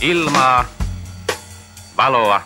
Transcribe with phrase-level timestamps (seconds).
[0.00, 0.64] ilmaa,
[1.96, 2.40] valoa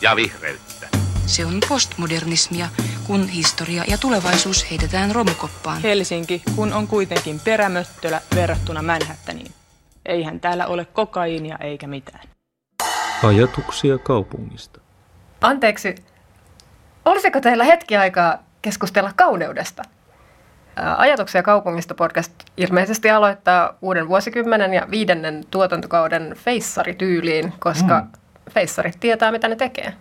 [0.00, 0.88] ja vihreyttä.
[1.26, 2.68] Se on postmodernismia,
[3.06, 5.82] kun historia ja tulevaisuus heitetään romukoppaan.
[5.82, 9.52] Helsinki, kun on kuitenkin perämöttölä verrattuna Manhattaniin.
[10.06, 12.28] Eihän täällä ole kokaiinia eikä mitään.
[13.22, 14.80] Ajatuksia kaupungista.
[15.40, 15.94] Anteeksi,
[17.04, 19.82] olisiko teillä hetki aikaa keskustella kauneudesta?
[20.96, 28.08] Ajatuksia kaupungista podcast ilmeisesti aloittaa uuden vuosikymmenen ja viidennen tuotantokauden feissarityyliin, koska mm.
[28.50, 29.92] feissarit tietää, mitä ne tekee.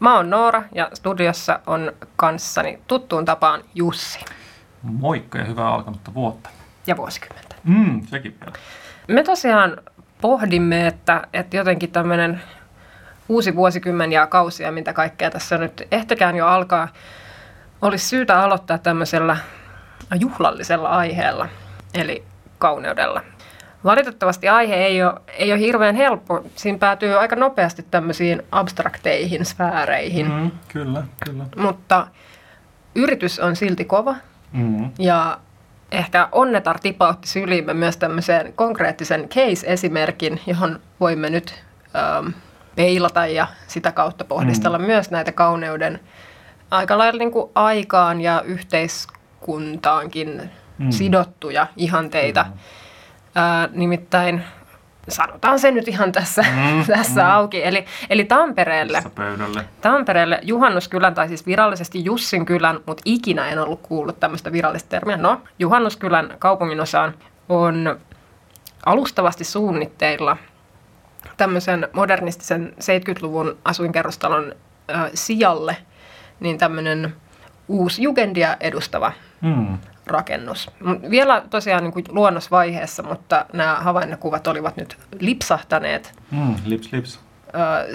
[0.00, 4.24] Mä oon Noora ja studiossa on kanssani tuttuun tapaan Jussi.
[4.82, 6.50] Moikka ja hyvää alkanutta vuotta.
[6.86, 7.54] Ja vuosikymmentä.
[7.64, 8.52] Mm, sekin vielä.
[9.08, 9.76] Me tosiaan
[10.20, 12.40] pohdimme, että, että jotenkin tämmöinen
[13.28, 16.88] uusi vuosikymmen ja kausia, mitä kaikkea tässä nyt ehtikään jo alkaa,
[17.82, 19.36] olisi syytä aloittaa tämmöisellä
[20.14, 21.48] juhlallisella aiheella,
[21.94, 22.24] eli
[22.58, 23.22] kauneudella.
[23.84, 26.44] Valitettavasti aihe ei ole, ei ole hirveän helppo.
[26.56, 30.32] Siinä päätyy aika nopeasti tämmöisiin abstrakteihin sfääreihin.
[30.32, 31.44] Mm, kyllä, kyllä.
[31.56, 32.06] Mutta
[32.94, 34.14] yritys on silti kova.
[34.52, 34.90] Mm.
[34.98, 35.38] Ja
[35.92, 41.64] ehkä onnetar tipautti syliimme myös tämmöiseen konkreettisen case-esimerkin, johon voimme nyt
[41.96, 42.26] ähm,
[42.76, 44.84] peilata ja sitä kautta pohdistella mm.
[44.84, 46.00] myös näitä kauneuden
[46.70, 48.42] aika lailla niin kuin aikaan ja
[49.40, 50.90] yhteiskuntaankin mm.
[50.90, 52.42] sidottuja ihanteita.
[52.44, 52.58] Mm.
[53.34, 54.44] Ää, nimittäin
[55.08, 57.30] sanotaan se nyt ihan tässä, mm, tässä mm.
[57.30, 57.64] auki.
[57.64, 59.02] Eli, eli Tampereelle,
[59.80, 65.16] Tampereelle Juhannuskylän, tai siis virallisesti Jussin kylän, mutta ikinä en ollut kuullut tämmöistä virallista termiä.
[65.16, 67.14] No, Juhannuskylän kaupunginosaan
[67.48, 68.00] on
[68.86, 70.36] alustavasti suunnitteilla
[71.36, 74.54] tämmöisen modernistisen 70-luvun asuinkerrostalon
[74.94, 75.76] äh, sijalle
[76.40, 77.14] niin tämmöinen
[77.68, 79.78] uusi jugendia edustava mm
[80.10, 80.70] rakennus.
[81.10, 87.20] Vielä tosiaan niin kuin luonnosvaiheessa, mutta nämä havainnokuvat olivat nyt lipsahtaneet mm, lips, lips.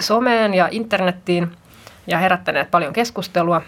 [0.00, 1.50] someen ja internettiin
[2.06, 3.62] ja herättäneet paljon keskustelua,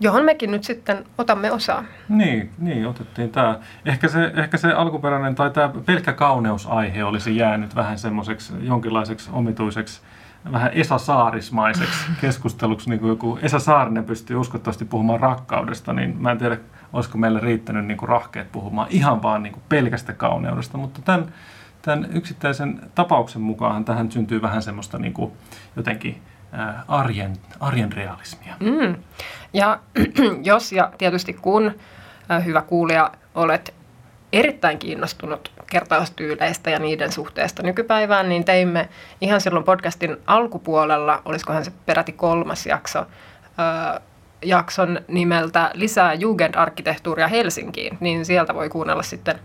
[0.00, 1.84] johon mekin nyt sitten otamme osaa.
[2.08, 3.58] Niin, niin otettiin tämä.
[3.84, 10.00] Ehkä se, ehkä se alkuperäinen tai tämä pelkkä kauneusaihe olisi jäänyt vähän semmoiseksi jonkinlaiseksi omituiseksi
[10.52, 16.30] vähän Esa Saarismaiseksi keskusteluksi, niin kuin joku Esa Saarinen pystyy uskottavasti puhumaan rakkaudesta, niin mä
[16.30, 16.56] en tiedä,
[16.92, 21.34] olisiko meillä riittänyt niin kuin rahkeet puhumaan ihan vaan niin kuin pelkästä kauneudesta, mutta tämän,
[21.82, 25.32] tämän yksittäisen tapauksen mukaan tähän syntyy vähän semmoista niin kuin
[25.76, 26.22] jotenkin
[26.52, 28.54] ää, arjen, arjen realismia.
[28.60, 28.96] Mm.
[29.52, 29.80] Ja
[30.50, 31.74] jos ja tietysti kun,
[32.30, 33.74] äh, hyvä kuulija, olet
[34.34, 38.88] erittäin kiinnostunut kertaustyyleistä ja niiden suhteesta nykypäivään, niin teimme
[39.20, 43.06] ihan silloin podcastin alkupuolella, olisikohan se peräti kolmas jakso,
[43.58, 44.00] ää,
[44.42, 49.38] jakson nimeltä Lisää Jugendarkkitehtuuria Helsinkiin, niin sieltä voi kuunnella sitten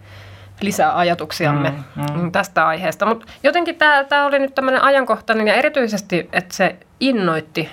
[0.62, 2.32] lisää ajatuksiamme mm, mm.
[2.32, 3.06] tästä aiheesta.
[3.06, 3.76] Mutta jotenkin
[4.10, 7.70] tämä oli nyt tämmöinen ajankohtainen ja erityisesti, että se innoitti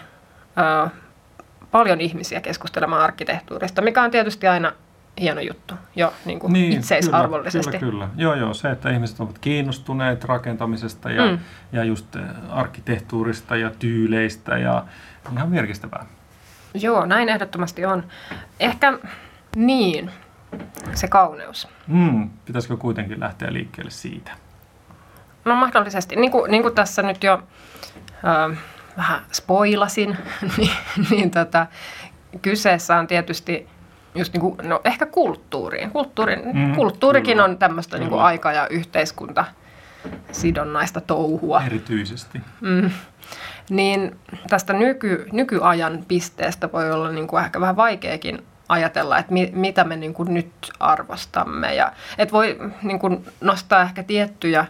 [0.57, 0.91] ää,
[1.71, 4.73] paljon ihmisiä keskustelemaan arkkitehtuurista, mikä on tietysti aina
[5.21, 7.79] hieno juttu jo niin kuin niin, itseisarvollisesti.
[7.79, 8.55] Kyllä, kyllä, Joo, joo.
[8.55, 11.39] Se, että ihmiset ovat kiinnostuneet rakentamisesta ja, mm.
[11.73, 12.17] ja just
[12.51, 14.85] arkkitehtuurista ja tyyleistä ja
[15.33, 16.07] ihan virkistävää.
[16.75, 18.05] Joo, näin ehdottomasti on.
[18.61, 18.99] Ehkä
[19.57, 20.11] niin,
[20.95, 21.69] se kauneus.
[21.87, 24.31] Mm, pitäisikö kuitenkin lähteä liikkeelle siitä?
[25.45, 26.17] No mahdollisesti.
[26.17, 27.43] Niin kuin, niin kuin tässä nyt jo
[28.25, 28.59] äh,
[28.97, 30.17] vähän spoilasin,
[30.57, 30.71] niin,
[31.11, 31.67] niin tota,
[32.43, 33.69] kyseessä on tietysti
[34.19, 35.91] just niin kuin, no ehkä kulttuuriin.
[35.91, 39.45] Kulttuurin, mm, kulttuurikin kyllä, on tämmöistä niin kuin aika- ja yhteiskunta
[40.33, 41.63] sidonnaista touhua.
[41.67, 42.41] Erityisesti.
[42.61, 42.91] Mm
[43.71, 44.17] niin
[44.49, 49.85] tästä nyky, nykyajan pisteestä voi olla niin kuin ehkä vähän vaikeakin ajatella, että mi, mitä
[49.85, 51.75] me niin kuin nyt arvostamme.
[51.75, 54.67] Ja, että voi niin kuin nostaa ehkä tiettyjä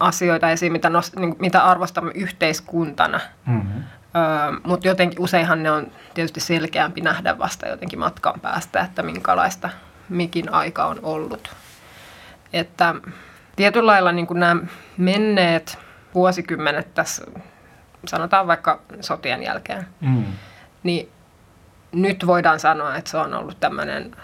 [0.00, 3.20] asioita esiin, mitä, nost, niin, mitä arvostamme yhteiskuntana.
[3.46, 3.82] Mm-hmm.
[4.16, 9.70] Öö, Mutta jotenkin useinhan ne on tietysti selkeämpi nähdä vasta jotenkin matkan päästä, että minkälaista
[10.08, 11.50] mikin aika on ollut.
[12.52, 12.94] Että
[13.56, 14.62] tietyllä lailla niin nämä
[14.96, 15.78] menneet
[16.14, 17.24] vuosikymmenet tässä
[18.06, 20.24] sanotaan vaikka sotien jälkeen, mm.
[20.82, 21.08] niin
[21.92, 24.16] nyt voidaan sanoa, että se on ollut tämmöinen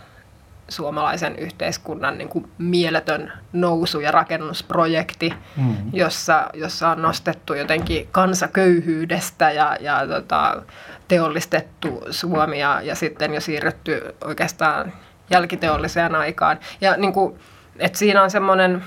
[0.68, 5.76] suomalaisen yhteiskunnan niin kuin mieletön nousu- ja rakennusprojekti, mm.
[5.92, 10.62] jossa, jossa on nostettu jotenkin kansaköyhyydestä ja, ja tota,
[11.08, 14.92] teollistettu Suomi ja, ja sitten jo siirrytty oikeastaan
[15.30, 16.58] jälkiteolliseen aikaan.
[16.80, 17.34] Ja niin kuin,
[17.78, 18.84] että siinä on semmoinen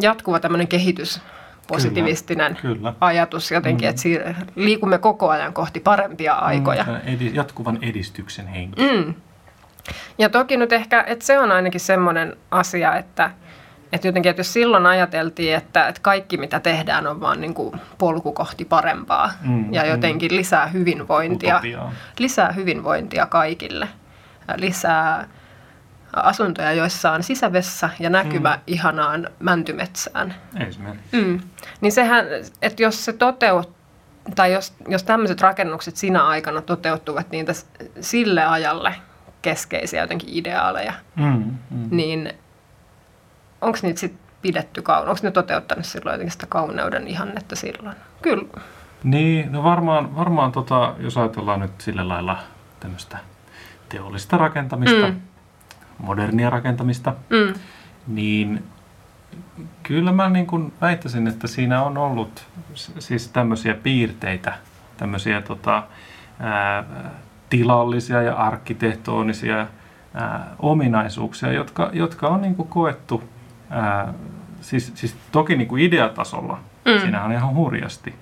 [0.00, 1.20] jatkuva tämmöinen kehitys
[1.68, 2.94] positiivistinen kyllä, kyllä.
[3.00, 3.90] ajatus jotenkin, mm.
[3.90, 6.84] että siir- liikumme koko ajan kohti parempia aikoja.
[6.84, 8.82] Mm, edi- jatkuvan edistyksen henki.
[8.82, 9.14] Mm.
[10.18, 13.30] Ja toki nyt ehkä, että se on ainakin semmoinen asia, että
[13.92, 17.80] että jotenkin, että jos silloin ajateltiin, että, että kaikki mitä tehdään on vaan niin kuin
[17.98, 21.92] polku kohti parempaa Mm, ja jotenkin lisää hyvinvointia, Utopiaa.
[22.18, 23.88] lisää hyvinvointia kaikille,
[24.56, 25.28] lisää
[26.16, 28.60] asuntoja, joissa on sisävessa ja näkymä Mm.
[28.66, 30.34] ihanaan mäntymetsään.
[30.68, 31.16] Esimerkiksi.
[31.22, 31.40] Mm.
[31.80, 32.24] Niin sehän,
[32.62, 33.72] että jos se toteut,
[34.34, 37.66] tai jos, jos tämmöiset rakennukset sinä aikana toteutuvat niitä s-
[38.00, 38.94] sille ajalle
[39.44, 41.88] keskeisiä jotenkin ideaaleja, Mm, mm.
[41.90, 42.32] niin
[43.60, 45.08] onko niitä sitten pidetty kauan?
[45.08, 47.96] Onko ne toteuttanut silloin jotenkin sitä kauneuden ihannetta silloin?
[48.22, 48.48] Kyllä.
[49.04, 52.38] Niin, no varmaan, varmaan tota, jos ajatellaan nyt sillä lailla
[52.80, 53.18] tämmöistä
[53.88, 55.20] teollista rakentamista, Mm.
[55.98, 57.54] modernia rakentamista, Mm.
[58.06, 58.64] niin
[59.82, 62.46] kyllä mä niin kuin väittäisin, että siinä on ollut
[62.98, 64.52] siis tämmöisiä piirteitä,
[64.96, 65.82] tämmöisiä tota,
[66.40, 66.84] ää,
[67.50, 69.66] tilallisia ja arkkitehtonisia
[70.14, 73.24] ää, ominaisuuksia, jotka, jotka on niin kuin koettu,
[73.70, 74.14] ää,
[74.60, 77.00] siis, siis toki niin kuin ideatasolla, Mm.
[77.00, 78.14] siinähän on ihan hurjasti,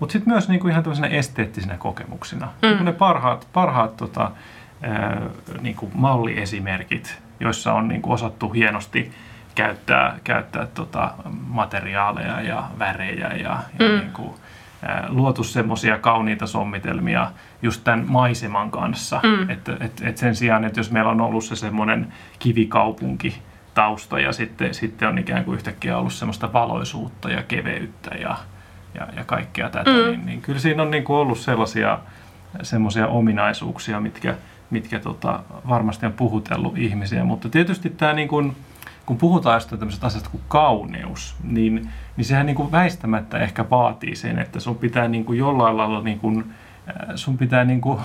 [0.00, 2.46] mutta sitten myös niin kuin ihan tämmöisenä esteettisinä kokemuksina.
[2.62, 2.68] Mm.
[2.68, 4.30] Niin ne parhaat, parhaat tota,
[4.82, 5.20] ää,
[5.60, 9.12] niin kuin malliesimerkit, joissa on niin kuin osattu hienosti
[9.54, 11.10] käyttää, käyttää tota
[11.48, 13.36] materiaaleja ja värejä ja,
[13.78, 13.98] ja Mm.
[13.98, 14.30] niin kuin,
[15.08, 17.30] luotu semmoisia kauniita sommitelmia
[17.62, 19.20] just tämän maiseman kanssa.
[19.22, 19.50] Mm.
[19.50, 23.42] Että et, et sen sijaan, että jos meillä on ollut se semmoinen kivikaupunki
[23.74, 28.36] tausta ja sitten, sitten on ikään kuin yhtäkkiä ollut semmoista valoisuutta ja keveyttä ja,
[28.94, 29.96] ja, ja kaikkea tätä, Mm.
[29.96, 30.04] mm.
[30.06, 31.98] niin, niin kyllä siinä on niin kuin ollut sellaisia
[32.62, 34.34] semmoisia ominaisuuksia, mitkä,
[34.70, 38.56] mitkä tota, varmasti on puhutellut ihmisiä, mutta tietysti tämä niin kuin,
[39.06, 44.16] kun puhutaan jostain tämmöisestä asiasta kuin kauneus, niin, niin sehän niin kuin väistämättä ehkä vaatii
[44.16, 46.44] sen, että sun pitää niin kuin jollain lailla, niin kuin,
[46.88, 48.00] äh, sun pitää niin kuin,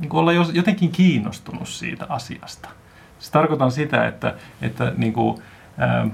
[0.00, 2.68] niin kuin olla jotenkin kiinnostunut siitä asiasta.
[3.18, 5.42] Se tarkoitan sitä, että, että niin kuin,
[5.78, 6.06] ää,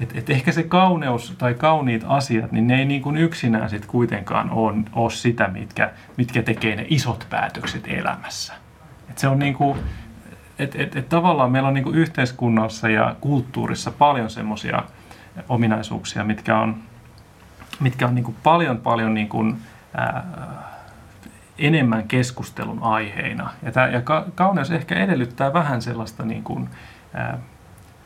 [0.00, 3.86] et, et ehkä se kauneus tai kauniit asiat, niin ne ei niin kuin yksinään sit
[3.86, 8.52] kuitenkaan ole, ole sitä, mitkä, mitkä tekee ne isot päätökset elämässä.
[9.10, 9.78] Et se on niin kuin,
[10.62, 14.82] et, et, et tavallaan meillä on niin kuin yhteiskunnassa ja kulttuurissa paljon semmoisia
[15.48, 16.76] ominaisuuksia, mitkä on,
[17.80, 19.58] mitkä on niin kuin paljon paljon niin kuin,
[19.94, 20.24] ää,
[21.58, 23.50] enemmän keskustelun aiheina.
[23.62, 26.68] Ja, tää, ja ka, kauneus ehkä edellyttää vähän sellaista niin kuin,
[27.14, 27.38] ää,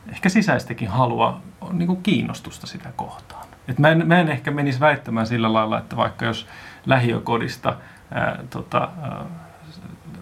[0.09, 3.47] ehkä sisäistäkin halua, niin kuin kiinnostusta sitä kohtaan.
[3.67, 6.47] Et mä, en, mä en ehkä menisi väittämään sillä lailla, että vaikka jos
[6.85, 7.75] lähiökodista
[8.11, 9.25] ää, tota, ää,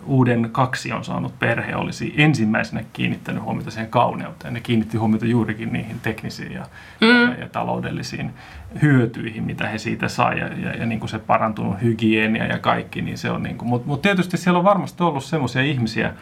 [0.05, 4.53] uuden kaksi on saanut perhe olisi ensimmäisenä kiinnittänyt huomiota siihen kauneuteen.
[4.53, 6.65] Ne kiinnitti huomiota juurikin niihin teknisiin ja,
[7.01, 7.07] mm.
[7.07, 8.33] ja, ja taloudellisiin
[8.81, 13.01] hyötyihin, mitä he siitä saa ja, ja, ja niin kuin se parantunut hygienia ja kaikki.
[13.01, 16.13] Niin se on niin kuin, mutta, mutta tietysti siellä on varmasti ollut sellaisia ihmisiä,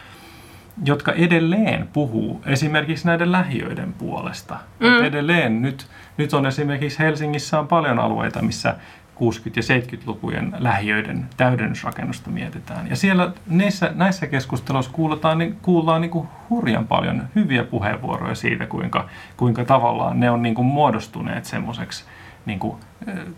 [0.84, 4.56] jotka edelleen puhuu esimerkiksi näiden lähiöiden puolesta.
[4.80, 4.86] Mm.
[4.86, 5.86] Et edelleen nyt,
[6.16, 8.76] nyt on esimerkiksi Helsingissä on paljon alueita, missä
[9.14, 12.90] 60- ja 70-lukujen lähiöiden täydennysrakennusta mietitään.
[12.90, 18.66] Ja siellä näissä, näissä keskusteluissa kuullaan, niin, kuullaan niin kuin hurjan paljon hyviä puheenvuoroja siitä,
[18.66, 22.04] kuinka, kuinka tavallaan ne on niin kuin muodostuneet semmoiseksi
[22.46, 22.76] niin kuin,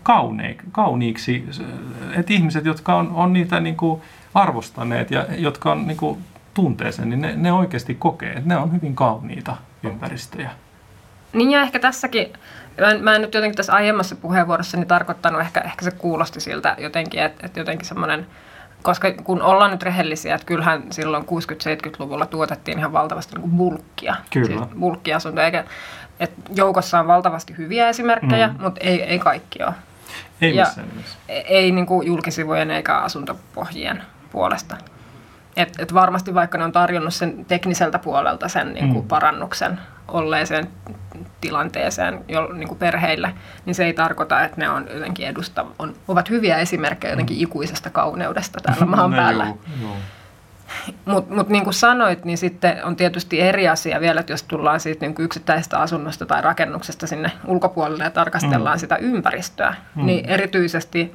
[0.03, 1.45] kaune, kauniiksi,
[2.15, 4.01] että ihmiset, jotka on, on niitä niin kuin
[4.33, 6.19] arvostaneet ja jotka on niin kuin
[6.53, 10.51] tuntee sen, niin ne, ne oikeasti kokee, että ne on hyvin kauniita ympäristöjä.
[11.33, 12.33] Niin ja ehkä tässäkin,
[12.81, 16.75] mä en, mä en nyt jotenkin tässä aiemmassa puheenvuorossani tarkoittanut, ehkä, ehkä se kuulosti siltä
[16.77, 18.27] jotenkin, että, että jotenkin semmoinen,
[18.83, 24.15] koska kun ollaan nyt rehellisiä, että kyllähän silloin 60-70-luvulla tuotettiin ihan valtavasti niin kuin bulkkia.
[24.33, 24.47] Kyllä.
[24.47, 25.63] Siis bulkkiasuntoja, eikä,
[26.19, 28.55] että joukossa on valtavasti hyviä esimerkkejä, Mm.
[28.63, 29.73] mutta ei, ei kaikki ole.
[30.41, 31.17] Ei Ja- missään nimessä.
[31.27, 34.77] Ei niin kuin julkisivujen eikä asuntopohjien puolesta.
[35.57, 39.07] Et, et varmasti vaikka ne on tarjonnut sen tekniseltä puolelta sen niin kuin Mm.
[39.07, 40.67] parannuksen olleeseen
[41.41, 43.33] tilanteeseen jo, niin kuin perheille,
[43.65, 47.89] niin se ei tarkoita, että ne on jotenkin edusta, on, ovat hyviä esimerkkejä jotenkin ikuisesta
[47.89, 49.45] kauneudesta täällä maan No päällä.
[49.45, 49.95] juu, juu.
[51.05, 54.79] Mutta mut niin kuin sanoit, niin sitten on tietysti eri asia vielä, että jos tullaan
[54.79, 58.79] siitä niin yksittäisestä asunnosta tai rakennuksesta sinne ulkopuolelle ja tarkastellaan Mm.
[58.79, 60.05] sitä ympäristöä, Mm.
[60.05, 61.13] niin erityisesti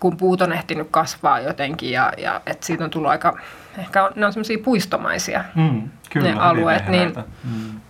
[0.00, 3.38] kun puut on ehtinyt kasvaa jotenkin ja, ja että siitä on tullut aika,
[3.78, 7.24] ehkä on, ne on semmoisia puistomaisia, Mm, kyllä, Ne alueet, niin- vehreitä.
[7.44, 7.80] Mm.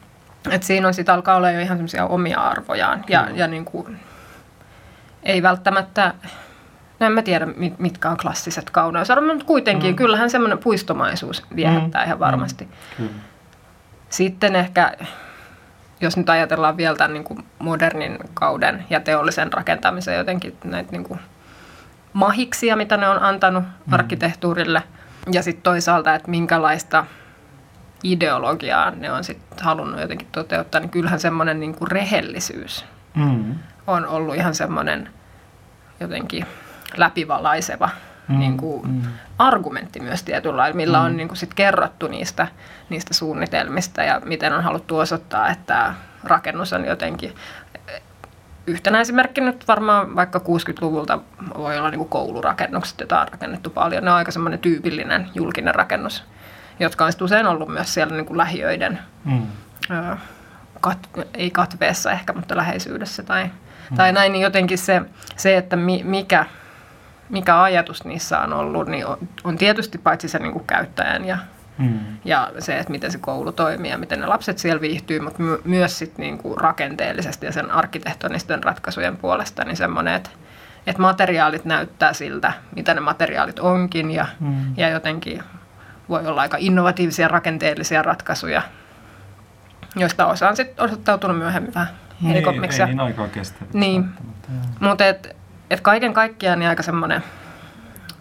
[0.50, 3.38] Että siinä on sitten alkaa olla jo ihan semmoisia omia arvojaan ja, Kyllä.
[3.38, 4.00] ja niin kuin,
[5.22, 6.14] ei välttämättä,
[7.00, 9.96] no en mä tiedä mit- mitkä on klassiset kauneusarvot, mutta kuitenkin Mm.
[9.96, 12.68] kyllähän semmoinen puistomaisuus viehättää Mm, ihan varmasti.
[12.96, 13.10] Kyllä.
[14.08, 14.92] Sitten ehkä,
[16.00, 21.04] jos nyt ajatellaan vielä tämän niin kuin modernin kauden ja teollisen rakentamisen jotenkin näitä niin
[21.04, 21.20] kuin
[22.12, 23.92] mahiksia, mitä ne on antanut Mm.
[23.92, 24.82] arkkitehtuurille.
[25.32, 27.06] Ja sitten toisaalta, että minkälaista
[28.04, 32.84] ideologiaa ne on sitten halunnut jotenkin toteuttaa, niin kyllähän semmoinen niin kuin rehellisyys
[33.14, 33.54] Mm.
[33.86, 35.08] on ollut ihan semmoinen
[36.00, 36.46] jotenkin
[36.96, 37.90] läpivalaiseva
[38.28, 39.02] Mm, niin kuin mm.
[39.38, 41.16] argumentti myös tietyllä lailla, millä on Mm.
[41.16, 42.46] niin kuin sit kerrottu niistä,
[42.88, 45.94] niistä suunnitelmista ja miten on haluttu osoittaa, että
[46.24, 47.34] rakennus on jotenkin
[48.66, 51.18] yhtenä esimerkkinä nyt varmaan vaikka 60-luvulta
[51.58, 54.04] voi olla niin kuin koulurakennukset, joita on rakennettu paljon.
[54.04, 56.24] Ne on aika semmoinen tyypillinen julkinen rakennus,
[56.80, 59.42] jotka on usein ollut myös siellä niin kuin lähiöiden, Mm.
[59.90, 60.16] ö,
[60.80, 60.98] kat,
[61.34, 63.50] ei katveessa ehkä, mutta läheisyydessä tai,
[63.96, 65.02] tai näin, niin jotenkin se,
[65.36, 66.46] se että mi, mikä,
[67.28, 71.38] mikä ajatus niissä on ollut, niin on, on tietysti paitsi se niin kuin käyttäjän ja
[71.78, 71.98] Mm.
[72.24, 75.60] ja se, että miten se koulu toimii ja miten ne lapset siellä viihtyy, mutta my-
[75.64, 80.30] myös sit niinku rakenteellisesti ja sen arkkitehtonisten ratkaisujen puolesta, niin semmoinen, että,
[80.86, 84.54] että materiaalit näyttää siltä, mitä ne materiaalit onkin ja, Mm.
[84.76, 85.42] ja jotenkin
[86.08, 88.62] voi olla aika innovatiivisia rakenteellisia ratkaisuja,
[89.96, 91.88] joista osa on sitten osoittautunut myöhemmin vähän
[92.28, 92.82] heikommiksi.
[92.82, 94.04] Ei, ei niin aikaa kestäviksi Niin.
[94.80, 95.36] Mutta et,
[95.70, 97.22] et kaiken kaikkiaan niin aika semmoinen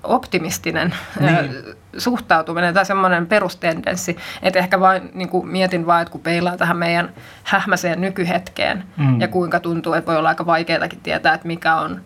[0.03, 1.35] optimistinen Niin.
[1.35, 1.51] niin.
[1.97, 6.77] suhtautuminen tai semmoinen perustendenssi, että ehkä vain niin kuin mietin vaan, että kun peilaa tähän
[6.77, 7.09] meidän
[7.43, 9.21] hähmäseen nykyhetkeen Mm.
[9.21, 12.01] ja kuinka tuntuu, että voi olla aika vaikeatakin tietää, että mikä on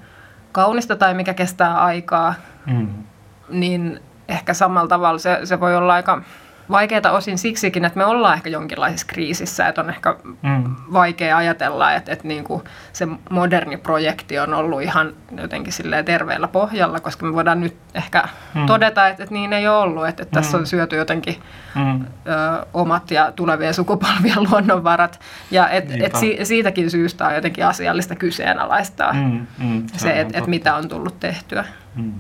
[0.52, 2.34] kaunista tai mikä kestää aikaa,
[2.66, 2.88] Mm.
[3.50, 6.22] niin ehkä samalla tavalla se, se voi olla aika
[6.72, 10.76] vaikeaa osin siksikin, että me ollaan ehkä jonkinlaisessa kriisissä, että on ehkä Mm.
[10.94, 16.48] vaikea ajatella, että, että niin kuin se moderni projekti on ollut ihan jotenkin silleen terveellä
[16.48, 18.66] pohjalla, koska me voidaan nyt ehkä Mm.
[18.66, 20.62] todeta, että, että niin ei ole ollut, että, että tässä Mm.
[20.62, 21.36] on syöty jotenkin
[21.76, 22.02] Mm.
[22.02, 25.20] ö, omat ja tulevien sukupolvien luonnonvarat.
[25.52, 26.06] Ja et, Niinpä.
[26.08, 29.48] et si, siitäkin syystä on jotenkin asiallista kyseenalaistaa mm.
[29.58, 29.84] Mm.
[29.94, 30.50] Se, ihan että et totta.
[30.50, 31.66] mitä on tullut tehtyä.
[31.98, 32.14] Mm.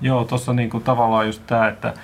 [0.00, 1.94] Joo, tuossa niinku tavallaan just tämä, että,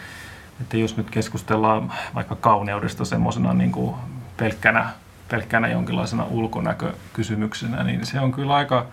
[0.61, 3.97] että jos nyt keskustellaan vaikka kauneudesta semmoisena niinku
[4.37, 4.89] pelkkänä,
[5.29, 8.87] pelkkänä jonkinlaisena ulkonäkökysymyksenä, niin se on kyllä aika,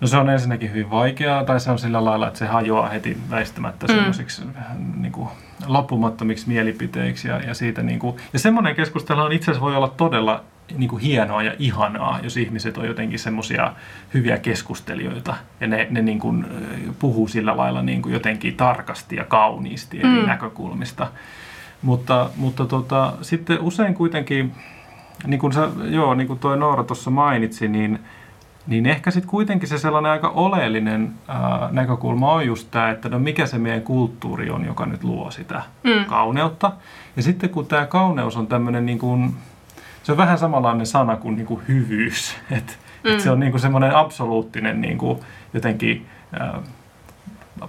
[0.00, 3.18] no se on ensinnäkin hyvin vaikeaa, tai se on sillä lailla, että se hajoaa heti
[3.30, 3.94] väistämättä Mm.
[3.94, 4.42] semmoisiksi
[4.96, 5.30] niinku,
[5.66, 7.28] loppumattomiksi mielipiteiksi.
[7.28, 10.44] Ja, ja, siitä, niinku, ja semmoinen keskustelu on itse asiassa voi olla todella
[10.76, 13.72] niin kuin hienoa ja ihanaa, jos ihmiset on jotenkin semmoisia
[14.14, 16.46] hyviä keskustelijoita ja ne, ne niin kuin,
[16.98, 20.26] puhuu sillä lailla niin kuin jotenkin tarkasti ja kauniisti eri Mm.
[20.26, 21.06] näkökulmista.
[21.82, 24.52] Mutta, mutta tota, sitten usein kuitenkin,
[25.26, 27.98] niin kuin, sä, joo, niin kuin toi Noora tuossa mainitsi, niin,
[28.66, 33.18] niin ehkä sitten kuitenkin se sellainen aika oleellinen ää, näkökulma on just tämä, että no
[33.18, 36.04] mikä se meidän kulttuuri on, joka nyt luo sitä Mm.
[36.04, 36.72] kauneutta.
[37.16, 39.34] Ja sitten kun tämä kauneus on tämmöinen niin kuin,
[40.08, 42.36] se on vähän samanlainen sana kuin, niin kuin hyvyys.
[42.58, 42.72] Että
[43.04, 43.10] mm.
[43.10, 45.20] et se on niin kuin semmoinen absoluuttinen niin kuin
[45.54, 46.58] jotenkin ää,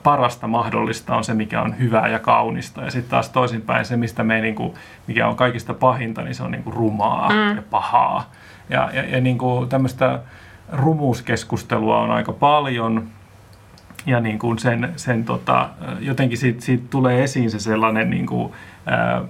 [0.03, 2.81] parasta mahdollista on se, mikä on hyvää ja kaunista.
[2.81, 4.73] Ja sitten taas toisinpäin se, mistä me ei, niin kuin,
[5.07, 7.55] mikä on kaikista pahinta, niin se on niin kuin rumaa mm.
[7.55, 8.31] ja pahaa.
[8.69, 10.19] Ja, ja, ja niin kuin tämmöistä
[10.71, 13.07] rumuuskeskustelua on aika paljon.
[14.05, 15.69] Ja niin kuin sen, sen tota,
[15.99, 18.53] jotenkin siitä, siitä tulee esiin se sellainen niin kuin,
[18.85, 19.21] ää,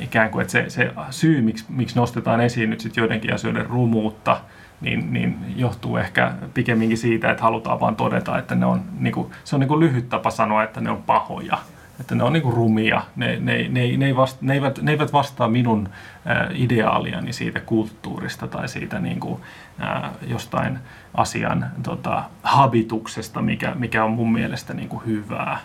[0.00, 4.40] ikään kuin, että se, se syy, miksi, miksi nostetaan esiin nyt sit joidenkin asioiden rumuutta,
[4.80, 9.30] niin, niin johtuu ehkä pikemminkin siitä, että halutaan vaan todeta, että ne on, niin kuin,
[9.44, 11.58] se on niin kuin lyhyt tapa sanoa, että ne on pahoja.
[12.00, 14.90] Että ne on niin kuin rumia, ne, ne, ne, ne, ei vasta, ne, eivät, ne
[14.90, 15.88] eivät vastaa minun
[16.26, 19.40] ä, ideaaliani siitä kulttuurista tai siitä niin kuin,
[19.80, 20.78] ä, jostain
[21.14, 25.58] asian tota, habituksesta, mikä, mikä on mun mielestä niin kuin hyvää.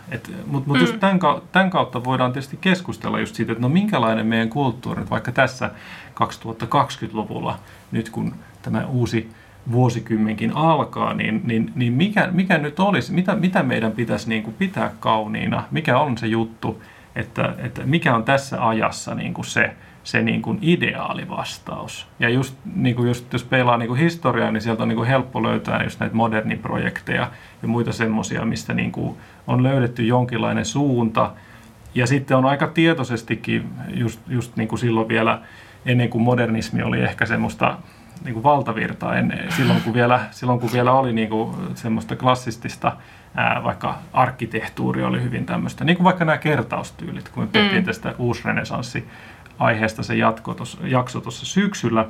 [0.45, 4.27] Mutta mut just tämän, kau- tämän kautta voidaan tietysti keskustella just siitä, että no minkälainen
[4.27, 5.71] meidän kulttuuri vaikka tässä
[6.15, 7.59] 2020-luvulla,
[7.91, 9.31] nyt kun tämä uusi
[9.71, 14.55] vuosikymmenkin alkaa, niin, niin, niin mikä, mikä nyt olisi, mitä, mitä meidän pitäisi niin kuin
[14.59, 16.81] pitää kauniina, mikä on se juttu,
[17.15, 22.07] että, että mikä on tässä ajassa niin kuin se, se niin kuin ideaalivastaus.
[22.19, 25.07] Ja just, niin kuin just jos peilaa niin kuin historiaa, niin sieltä on niin kuin
[25.07, 31.31] helppo löytää just näitä moderniprojekteja ja muita semmoisia, mistä niin kuin on löydetty jonkinlainen suunta.
[31.95, 35.41] Ja sitten on aika tietoisestikin, just, just niin kuin silloin vielä
[35.85, 37.77] ennen kuin modernismi oli ehkä semmoista
[38.23, 42.91] niin kuin valtavirtaa ennen, silloin, kun vielä, silloin kun vielä oli niin kuin semmoista klassistista,
[43.35, 48.15] ää, vaikka arkkitehtuuri oli hyvin tämmöistä, niin kuin vaikka nämä kertaustyylit, kun me tehtiin tästä
[48.17, 49.07] uusrenesanssi
[49.59, 52.05] aiheesta se jatko tossa, jakso tuossa syksyllä,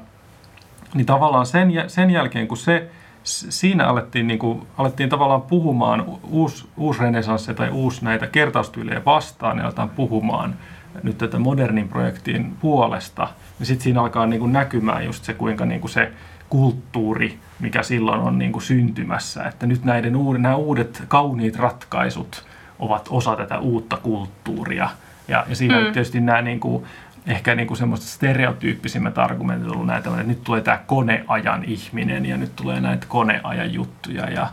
[0.94, 2.90] niin tavallaan sen, sen jälkeen, kun se,
[3.24, 9.66] siinä alettiin, niin kuin, alettiin tavallaan puhumaan uus, uusrenesanssia tai uus näitä kertaustyylejä vastaan, niin
[9.66, 10.56] aletaan puhumaan
[11.04, 13.28] nyt tätä modernin projektin puolesta,
[13.60, 16.12] niin sitten siinä alkaa niin kuin näkymään just se, kuinka niin kuin se
[16.50, 22.46] kulttuuri, mikä silloin on niin kuin syntymässä, että nyt näiden uudet, nämä uudet kauniit ratkaisut
[22.80, 24.90] ovat osa tätä uutta kulttuuria.
[25.28, 25.84] Ja, ja siinä mm.
[25.84, 26.86] tietysti nämä niin kuin
[27.28, 32.26] ehkä niin kuin semmoista stereotyyppisimmät argumentit on ollut näitä, että nyt tulee tämä koneajan ihminen
[32.26, 34.50] ja nyt tulee näitä koneajan juttuja ja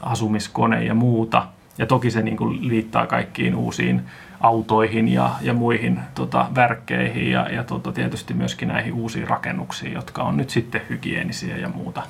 [0.00, 1.46] asumiskone ja muuta.
[1.78, 4.02] Ja toki se niin kuin liittää kaikkiin uusiin
[4.40, 10.22] autoihin ja, ja muihin tota, värkkeihin ja, ja tota, tietysti myöskin näihin uusiin rakennuksiin, jotka
[10.22, 12.02] on nyt sitten hygienisiä ja muuta.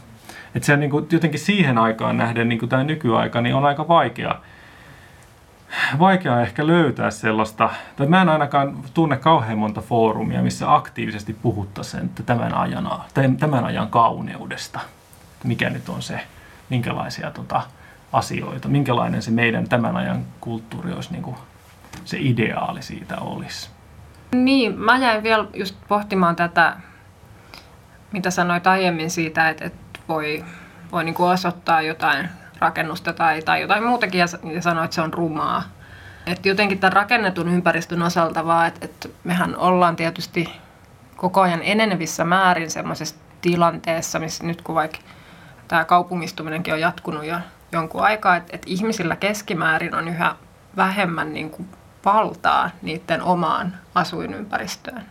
[0.54, 3.64] Et se on niin kuin, jotenkin siihen aikaan nähden niin kuin tämä nykyaika niin on
[3.64, 4.35] aika vaikea,
[5.99, 12.11] vaikea ehkä löytää sellaista, tai mä en ainakaan tunne kauhean monta foorumia, missä aktiivisesti puhuttaisiin
[12.26, 12.90] tämän ajan,
[13.38, 14.80] tämän ajan kauneudesta.
[15.44, 16.20] Mikä nyt on se,
[16.70, 17.62] minkälaisia tota,
[18.12, 21.37] asioita, minkälainen se meidän tämän ajan kulttuuri olisi niin kuin
[22.09, 23.71] se ideaali siitä olisi.
[24.35, 26.77] Niin, mä jäin vielä just pohtimaan tätä,
[28.12, 30.45] mitä sanoit aiemmin siitä, että, että voi,
[30.93, 35.00] voi niin kuin osoittaa jotain rakennusta tai, tai jotain muutakin ja, ja sanoa, että se
[35.00, 35.62] on rumaa.
[36.27, 40.50] Että jotenkin tämän rakennetun ympäristön osalta vaan, että, että mehän ollaan tietysti
[41.17, 44.99] koko ajan enenevissä määrin semmoisessa tilanteessa, missä nyt kun vaikka
[45.69, 47.37] tämä kaupungistuminenkin on jatkunut jo
[47.73, 50.37] jonkun aikaa, että, että ihmisillä keskimäärin on yhä
[50.77, 51.69] vähemmän niin kuin
[52.15, 55.03] valtaa niiden omaan asuinympäristöön.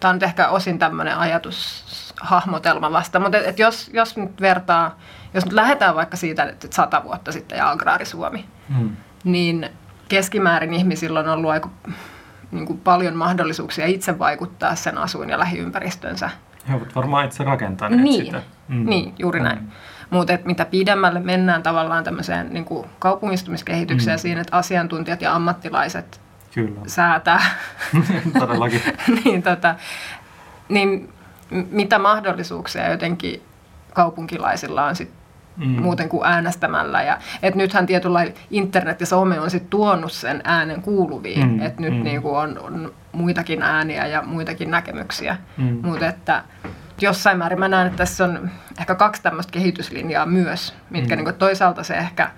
[0.00, 4.98] Tämä on ehkä osin tämmöinen ajatushahmotelma vasta, mutta et, et jos, jos nyt vertaa,
[5.34, 8.44] jos nyt lähdetään vaikka siitä, että sata vuotta sitten ja agraarisuomi,
[8.76, 8.96] hmm.
[9.24, 9.68] niin
[10.08, 11.70] keskimäärin ihmisillä on ollut aika
[12.50, 16.30] niin kuin paljon mahdollisuuksia itse vaikuttaa sen asuin- ja lähiympäristönsä.
[16.68, 18.42] He ovat varmaan itse rakentaneet niin, sitä.
[18.68, 18.86] Mm.
[18.86, 19.58] Niin, juuri näin.
[19.58, 19.70] Mm.
[20.10, 24.20] Mutta mitä pidemmälle mennään tavallaan tämmöiseen niin kuin kaupungistumiskehitykseen mm.
[24.20, 26.20] siinä, että asiantuntijat ja ammattilaiset
[26.54, 26.80] Kyllä.
[26.86, 27.40] säätää,
[28.38, 28.82] Todellakin.
[29.24, 29.74] niin, tota,
[30.68, 31.12] niin
[31.70, 33.42] mitä mahdollisuuksia jotenkin
[33.94, 35.10] kaupunkilaisilla on sit
[35.56, 35.82] mm.
[35.82, 37.02] muuten kuin äänestämällä.
[37.02, 41.62] Ja, et nythän tietyllä internet ja some on sit tuonut sen äänen kuuluviin, mm.
[41.62, 42.02] että nyt mm.
[42.02, 45.36] niinku on, on muitakin ääniä ja muitakin näkemyksiä.
[45.56, 45.78] Mm.
[45.82, 46.42] Mutta että
[47.02, 48.50] jossain määrin mä näen, että tässä on
[48.80, 51.24] ehkä kaksi tämmöistä kehityslinjaa myös, mitkä mm.
[51.24, 52.30] niin toisaalta se ehkä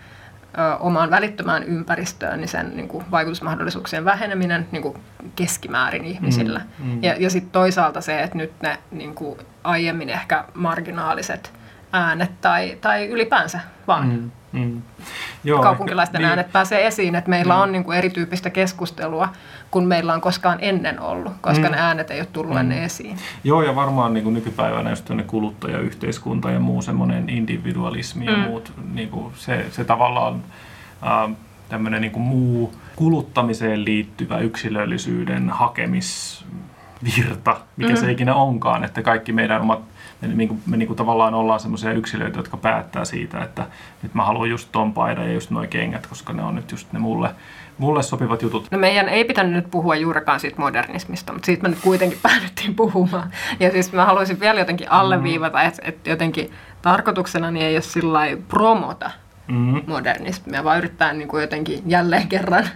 [0.58, 4.98] ö, omaan välittömään ympäristöön, niin sen niin kuin, vaikutusmahdollisuuksien väheneminen niin kuin
[5.36, 6.60] keskimäärin ihmisillä.
[6.78, 6.90] Mm.
[6.90, 7.02] Mm.
[7.02, 11.52] Ja, ja sitten toisaalta se, että nyt ne niin kuin, aiemmin ehkä marginaaliset
[11.92, 14.30] äänet tai, tai ylipäänsä vaan mm.
[14.52, 14.82] Mm.
[15.44, 16.52] Joo, kaupunkilaisten ehkä, äänet niin.
[16.52, 17.60] pääsee esiin, että meillä mm.
[17.60, 19.28] on niin kuin erityyppistä keskustelua
[19.70, 21.72] kuin meillä on koskaan ennen ollut, koska mm.
[21.72, 22.60] ne äänet ei ole tullut mm.
[22.60, 23.16] ennen esiin.
[23.44, 28.32] Joo, ja varmaan niin kuin nykypäivänä just kuluttajayhteiskunta ja muu semmoinen individualismi mm.
[28.32, 30.42] ja muut, niin kuin se, se tavallaan
[31.06, 31.30] äh,
[31.68, 37.96] tämmöinen niin kuin muu kuluttamiseen liittyvä yksilöllisyyden hakemisvirta, mikä mm.
[37.96, 39.80] se ikinä onkaan, että kaikki meidän omat
[40.28, 43.66] niin kuin, me niin kuin tavallaan ollaan semmoisia yksilöitä, jotka päättää siitä, että
[44.02, 46.92] nyt mä haluan just ton paidan ja just noi kengät, koska ne on nyt just
[46.92, 47.30] ne mulle,
[47.78, 48.68] mulle sopivat jutut.
[48.70, 52.74] No meidän ei pitänyt nyt puhua juurikaan siitä modernismista, mutta siitä me nyt kuitenkin päädyttiin
[52.74, 53.30] puhumaan.
[53.60, 55.68] Ja siis mä haluaisin vielä jotenkin alleviivata, mm.
[55.68, 56.50] että, että jotenkin
[56.82, 59.10] tarkoituksena niin ei ole sillä promota
[59.48, 59.82] mm-hmm.
[59.86, 62.68] modernismia, vaan yrittää niin kuin jotenkin jälleen kerran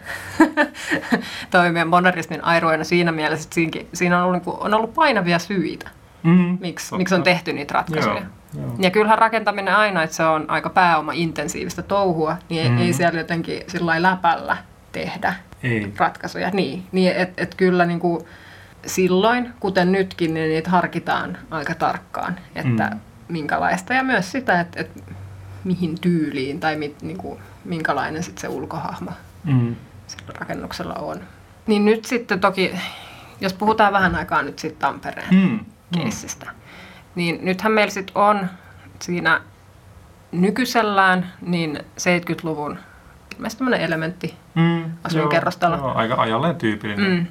[1.50, 5.90] toimia modernismin airoina siinä mielessä, että siinä on ollut, niin kuin, on ollut painavia syitä
[6.24, 8.14] mm, miksi, miksi on tehty niitä ratkaisuja.
[8.14, 8.76] Joo, joo.
[8.78, 12.78] Ja kyllähän rakentaminen aina, että se on aika pääoma-intensiivistä touhua, niin mm.
[12.78, 14.56] ei siellä jotenkin sillä läpällä
[14.92, 15.92] tehdä ei.
[15.96, 16.50] ratkaisuja.
[16.50, 18.24] Niin, niin että et kyllä niin kuin
[18.86, 23.00] silloin, kuten nytkin, niin niitä harkitaan aika tarkkaan, että mm.
[23.28, 25.00] minkälaista ja myös sitä, että, että
[25.64, 29.10] mihin tyyliin tai mit, niin kuin, minkälainen sit se ulkohahmo
[29.44, 29.76] mm.
[30.06, 31.20] sillä rakennuksella on.
[31.66, 32.74] Niin nyt sitten toki,
[33.40, 36.46] jos puhutaan vähän aikaa nyt sitten Tampereen mm keissistä.
[36.46, 36.52] Mm.
[37.14, 38.48] Niin nythän meillä sitten on
[39.00, 39.40] siinä
[40.32, 42.78] nykyisellään niin 70-luvun
[43.36, 45.76] ilmeisesti tämmöinen elementti mm, asuinkerrostalo.
[45.76, 47.10] Joo, aika ajalleen tyypillinen.
[47.10, 47.26] Mm.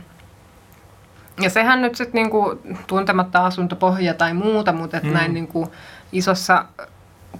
[1.44, 5.14] Ja sehän nyt sitten niinku, tuntematta asuntopohja tai muuta, mutta et mm.
[5.14, 5.74] näin niinku,
[6.12, 6.66] isossa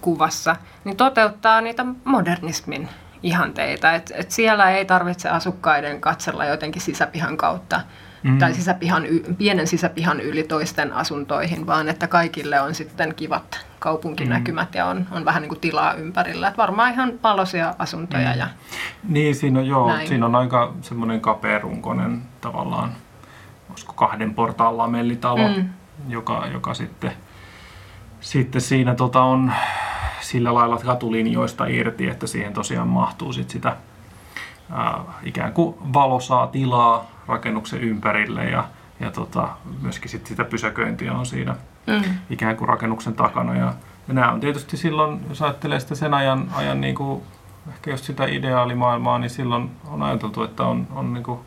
[0.00, 2.88] kuvassa, niin toteuttaa niitä modernismin
[3.22, 3.92] ihanteita.
[3.92, 7.80] Et, et siellä ei tarvitse asukkaiden katsella jotenkin sisäpihan kautta
[8.24, 8.38] mm.
[8.38, 9.04] tai sisäpihan,
[9.38, 14.78] pienen sisäpihan yli toisten asuntoihin, vaan että kaikille on sitten kivat kaupunkinäkymät mm.
[14.78, 16.48] ja on, on vähän niin kuin tilaa ympärillä.
[16.48, 18.32] Että varmaan ihan paloisia asuntoja.
[18.32, 18.38] Mm.
[18.38, 18.48] Ja
[19.08, 22.92] niin, siinä on, joo, siinä on aika semmoinen kapearunkoinen tavallaan,
[23.70, 25.68] olisiko kahden portaan lamellitalo, mm.
[26.08, 27.12] joka, joka sitten,
[28.20, 29.52] sitten siinä tota on
[30.20, 33.76] sillä lailla katulinjoista irti, että siihen tosiaan mahtuu sit sitä
[34.70, 38.64] ää, ikään kuin valosaa tilaa rakennuksen ympärille ja,
[39.00, 39.48] ja tota,
[39.82, 42.02] myöskin sit sitä pysäköintiä on siinä mm.
[42.30, 43.56] ikään kuin rakennuksen takana.
[43.56, 43.74] Ja,
[44.08, 47.22] ja nämä on tietysti silloin, jos ajattelee sitä sen ajan, ajan niin kuin,
[47.68, 51.40] ehkä jos sitä ideaalimaailmaa, niin silloin on ajateltu, että on, on niin kuin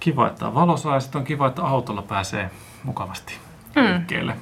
[0.00, 2.50] kiva, että on valosaa ja sitten on kiva, että autolla pääsee
[2.84, 3.34] mukavasti
[3.76, 4.36] liikkeelle.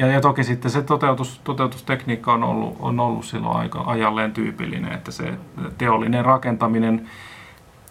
[0.00, 4.92] Ja, ja toki sitten se toteutus, toteutustekniikka on ollut, on ollut silloin aika ajalleen tyypillinen,
[4.92, 5.34] että se
[5.78, 7.08] teollinen rakentaminen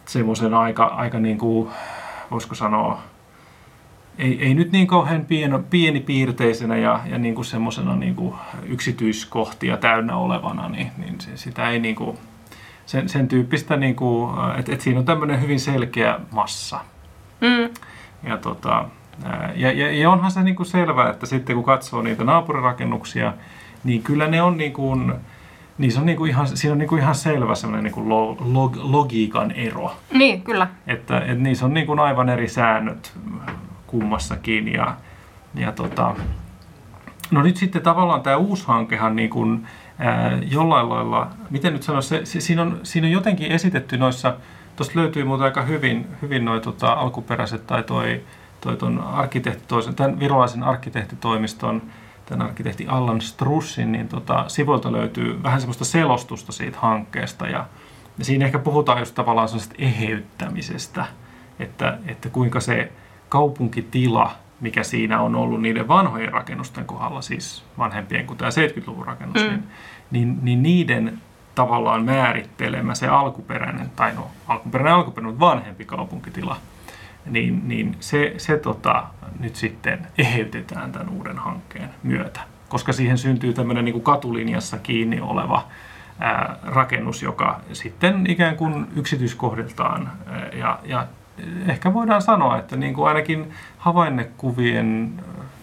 [0.05, 1.69] semmoisen aika, aika niin kuin,
[2.31, 3.01] voisiko sanoa,
[4.17, 9.77] ei, ei nyt niin kauhean pieni, pienipiirteisenä ja, ja niin kuin semmoisena niin kuin yksityiskohtia
[9.77, 12.17] täynnä olevana, niin, niin se, sitä ei niin kuin,
[12.85, 16.79] sen, sen tyyppistä, niin kuin, että, että siinä on tämmöinen hyvin selkeä massa.
[17.41, 17.69] Mm.
[18.23, 18.85] Ja, tota,
[19.55, 23.33] ja, ja, ja onhan se niin kuin selvää, että sitten kun katsoo niitä naapurirakennuksia,
[23.83, 25.13] niin kyllä ne on niin kuin,
[25.77, 28.37] niissä on niin kuin ihan, siinä on niin kuin ihan selvä semmoinen niin kuin lo,
[28.39, 29.91] log, logiikan ero.
[30.13, 30.67] Niin, kyllä.
[30.87, 33.13] Että, että niissä on niin kuin aivan eri säännöt
[33.87, 34.73] kummassakin.
[34.73, 34.95] Ja,
[35.55, 36.15] ja tota,
[37.31, 39.67] no nyt sitten tavallaan tämä uusi hankehan niin kuin,
[39.99, 44.35] ää, jollain lailla, miten nyt sanoisi, se, se, siinä, on, siinä on jotenkin esitetty noissa,
[44.75, 48.21] tuosta löytyy muuten aika hyvin, hyvin noi tota, alkuperäiset tai toi,
[48.61, 51.81] toi ton arkkitehti, toisen, tämän virolaisen arkkitehtitoimiston
[52.29, 57.65] tämän arkkitehti Allan Strussin, niin tota, sivuilta löytyy vähän semmoista selostusta siitä hankkeesta ja,
[58.17, 61.05] ja siinä ehkä puhutaan just tavallaan sellaisesta eheyttämisestä,
[61.59, 62.91] että, että kuinka se
[63.29, 69.43] kaupunkitila, mikä siinä on ollut niiden vanhojen rakennusten kohdalla, siis vanhempien kuin tämä 70-luvun rakennus,
[69.43, 69.49] mm.
[69.49, 69.63] niin,
[70.11, 71.21] niin, niin niiden
[71.55, 76.57] tavallaan määrittelemä se alkuperäinen, tai no alkuperäinen alkuperäinen, mutta vanhempi kaupunkitila,
[77.25, 79.03] niin, niin se, se tota,
[79.39, 85.21] nyt sitten eheytetään tämän uuden hankkeen myötä, koska siihen syntyy tämmöinen niin kuin katulinjassa kiinni
[85.21, 85.67] oleva
[86.19, 91.07] ää, rakennus, joka sitten ikään kuin yksityiskohdiltaan ää, ja, ja
[91.67, 95.13] ehkä voidaan sanoa, että niin kuin ainakin havainnekuvien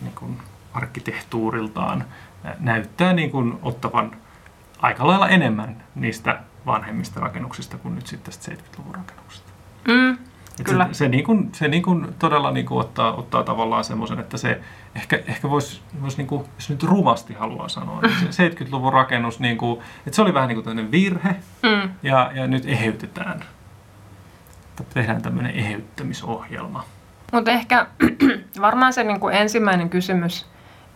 [0.02, 0.38] niin kuin
[0.74, 2.04] arkkitehtuuriltaan
[2.60, 4.10] näyttää niin kuin ottavan
[4.78, 9.52] aika lailla enemmän niistä vanhemmista rakennuksista kuin nyt sitten 70-luvun rakennuksista.
[9.88, 10.18] Mm,
[10.64, 10.88] kyllä.
[10.92, 14.36] Se, se, niin kuin, se niin kuin todella niin kuin ottaa, ottaa tavallaan semmoisen, että
[14.36, 14.60] se
[14.94, 19.40] ehkä, ehkä voisi, vois niin kuin, jos nyt rumasti haluaa sanoa, niin se 70-luvun rakennus,
[19.40, 21.90] niin kuin, että se oli vähän niin kuin virhe Mm.
[22.02, 23.44] ja, ja nyt eheytetään
[24.94, 26.84] tehdään tämmöinen eheyttämisohjelma.
[27.32, 27.86] Mutta ehkä
[28.60, 30.46] varmaan se niin kuin ensimmäinen kysymys,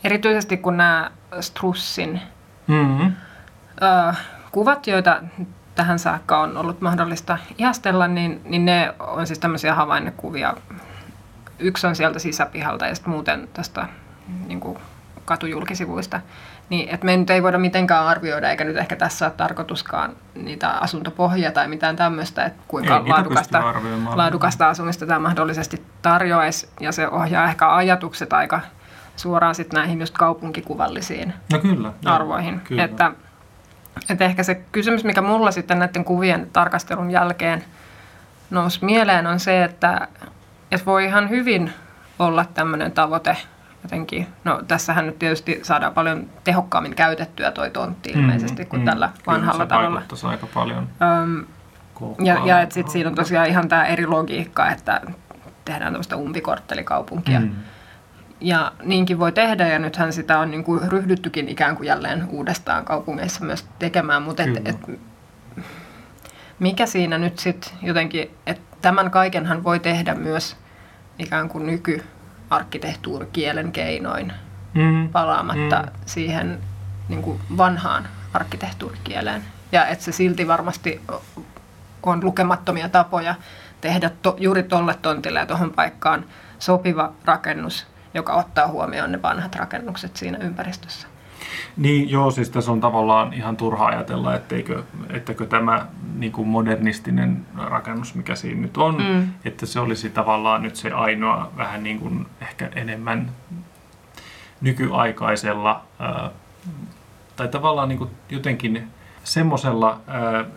[0.05, 2.21] erityisesti kun nämä Strussin
[2.67, 3.13] Mm-hmm.
[3.83, 4.15] ö,
[4.53, 5.23] kuvat, joita
[5.75, 10.55] tähän saakka on ollut mahdollista ihastella, niin, niin ne on siis tämmöisiä havainnekuvia.
[11.59, 13.87] Yksi on sieltä sisäpihalta ja sitten muuten tästä
[14.47, 14.79] niin kuin
[15.25, 16.21] katujulkisivuista.
[16.69, 20.69] Niin, että me nyt ei voida mitenkään arvioida, eikä nyt ehkä tässä ole tarkoituskaan niitä
[20.69, 23.63] asuntopohjia tai mitään tämmöistä, että kuinka Ei laadukasta,
[24.15, 26.69] laadukasta asumista tämä mahdollisesti tarjoaisi.
[26.81, 28.61] Ja se ohjaa ehkä ajatukset aika
[29.17, 31.93] suoraan sitten näihin just kaupunkikuvallisiin No kyllä.
[32.03, 32.61] joo, arvoihin.
[32.61, 32.85] Kyllä.
[32.85, 33.13] Että,
[34.11, 37.65] että ehkä se kysymys, mikä mulla sitten näiden kuvien tarkastelun jälkeen
[38.51, 40.09] nousi mieleen, on se, että,
[40.71, 41.73] että voi ihan hyvin
[42.19, 43.37] olla tämmöinen tavoite
[43.83, 44.27] jotenkin.
[44.45, 49.27] No tässähän nyt tietysti saadaan paljon tehokkaammin käytettyä toi tontti ilmeisesti kuin tällä Mm, Kyllä,
[49.27, 49.91] vanhalla se tavalla.
[49.93, 50.89] vaikuttaisi aika paljon
[51.23, 51.45] Öm,
[52.25, 55.01] ja, ja että sitten siinä on tosiaan ihan tämä eri logiikka, että
[55.65, 57.41] tehdään tämmöistä umpikorttelikaupunkia.
[57.41, 57.51] Mm.
[58.41, 62.85] Ja niinkin voi tehdä, ja nythän sitä on niin kuin ryhdyttykin ikään kuin jälleen uudestaan
[62.85, 64.77] kaupungeissa myös tekemään, mutta et, et,
[66.59, 70.57] mikä siinä nyt sitten jotenkin, että tämän kaikenhan voi tehdä myös
[71.19, 74.33] ikään kuin nykyarkkitehtuurikielen keinoin
[74.75, 75.09] Mm.
[75.09, 75.89] palaamatta Mm.
[76.07, 76.59] siihen
[77.09, 79.43] niin kuin vanhaan arkkitehtuurikieleen.
[79.73, 81.01] Ja että se silti varmasti
[82.03, 83.35] on lukemattomia tapoja
[83.81, 86.25] tehdä to, juuri tolle tontille ja tuohon paikkaan
[86.59, 91.09] sopiva rakennus, joka ottaa huomioon ne vanhat rakennukset siinä ympäristössä.
[91.77, 97.47] Niin, joo, siis tässä on tavallaan ihan turha ajatella, etteikö, ettäkö tämä niin kuin modernistinen
[97.57, 99.29] rakennus, mikä siinä nyt on, Mm.
[99.45, 103.31] että se olisi tavallaan nyt se ainoa vähän niin kuin ehkä enemmän
[104.61, 106.31] nykyaikaisella ää,
[107.37, 108.89] tai tavallaan niin kuin jotenkin
[109.25, 110.01] semmoisella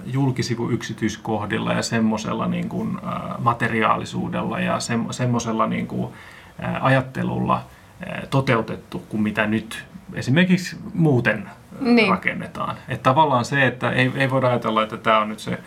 [0.06, 3.00] julkisivuyksityiskohdilla ja semmoisella niin kuin,
[3.40, 6.14] materiaalisuudella ja sem, semmoisella niin kuin,
[6.82, 7.64] ajattelulla
[8.30, 12.10] toteutettu kuin mitä nyt esimerkiksi muuten Niin.
[12.10, 12.76] rakennetaan.
[12.90, 15.60] Että tavallaan se, että ei, ei voida ajatella, että tämä on nyt se,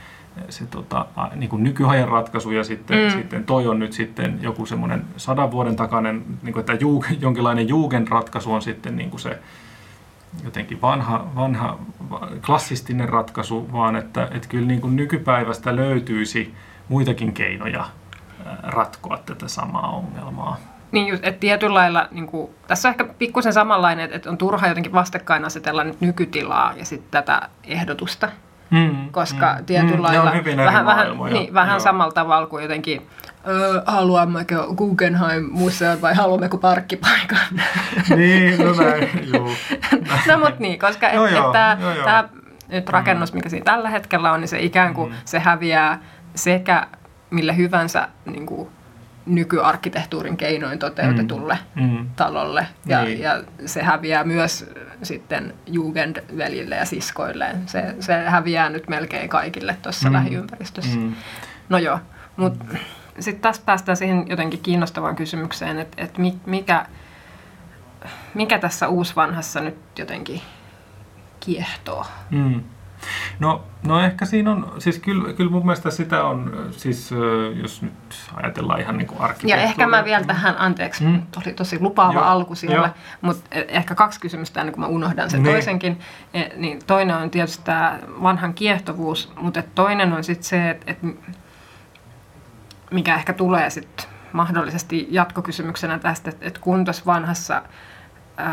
[0.48, 3.10] se tota, niin kuin nykyajan ratkaisu ja sitten, Mm.
[3.18, 7.68] sitten toi on nyt sitten joku semmoinen sadan vuoden takainen, niin kuin, että juu, jonkinlainen
[7.68, 9.38] juugenratkaisu on sitten niin kuin se
[10.44, 11.78] jotenkin vanha, vanha
[12.10, 16.54] va- klassistinen ratkaisu, vaan että, että kyllä niin kuin nykypäivästä löytyisi
[16.88, 17.86] muitakin keinoja
[18.62, 20.56] ratkoa tätä samaa ongelmaa.
[20.96, 24.66] Niin just, että tietyllä lailla, niin kuin, tässä on ehkä pikkusen samanlainen, että, on turha
[24.66, 28.28] jotenkin vastakkain asetella nyt nykytilaa ja sitten tätä ehdotusta.
[28.70, 30.32] Mm, koska mm, tietyllä mm, lailla
[30.64, 31.80] vähän, vähän, niin, vähän Joo.
[31.80, 33.06] samalla tavalla kuin jotenkin
[33.48, 37.38] öö, haluammeko Guggenheim-museon vai haluammeko parkkipaikan.
[38.16, 39.48] niin, no näin, joo.
[40.28, 42.04] no mutta niin, koska Joo, et, joo, et tämä joo, joo.
[42.04, 42.28] tää
[42.68, 45.16] nyt rakennus, mikä siinä tällä hetkellä on, niin se ikään kuin Mm.
[45.24, 45.98] se häviää
[46.34, 46.86] sekä
[47.30, 48.68] mille hyvänsä niin kuin
[49.26, 52.06] nykyarkkitehtuurin keinoin toteutetulle Mm.
[52.16, 52.66] talolle.
[52.86, 53.20] Ja, Niin.
[53.20, 54.70] ja se häviää myös
[55.02, 57.62] sitten Jugendveljille ja siskoilleen.
[57.68, 60.12] Se, se häviää nyt melkein kaikille tuossa Mm.
[60.12, 60.98] lähiympäristössä.
[60.98, 61.14] Mm.
[61.68, 61.98] No joo,
[62.36, 62.64] mutta
[63.20, 66.86] sitten tässä päästään siihen jotenkin kiinnostavaan kysymykseen, että et mi, mikä,
[68.34, 70.40] mikä tässä uusvanhassa nyt jotenkin
[71.40, 72.06] kiehtoo.
[72.30, 72.60] Mm.
[73.38, 77.10] No, no ehkä siinä on, siis kyllä, kyllä mun mielestä sitä on, siis
[77.62, 77.92] jos nyt
[78.34, 79.64] ajatellaan ihan niin kuin Ja arkkitehtuuria.
[79.68, 81.22] ehkä mä vielä tähän, anteeksi, Mm.
[81.36, 82.90] oli tosi lupaava Joo, alku siellä,
[83.20, 85.52] mutta ehkä kaksi kysymystä ennen kuin mä unohdan sen Niin.
[85.54, 85.98] toisenkin.
[86.34, 90.90] E, Niin toinen on tietysti tämä vanhan kiehtovuus, mutta et toinen on sitten se, että
[90.92, 90.98] et
[92.90, 97.62] mikä ehkä tulee sitten mahdollisesti jatkokysymyksenä tästä, että et kun tuossa vanhassa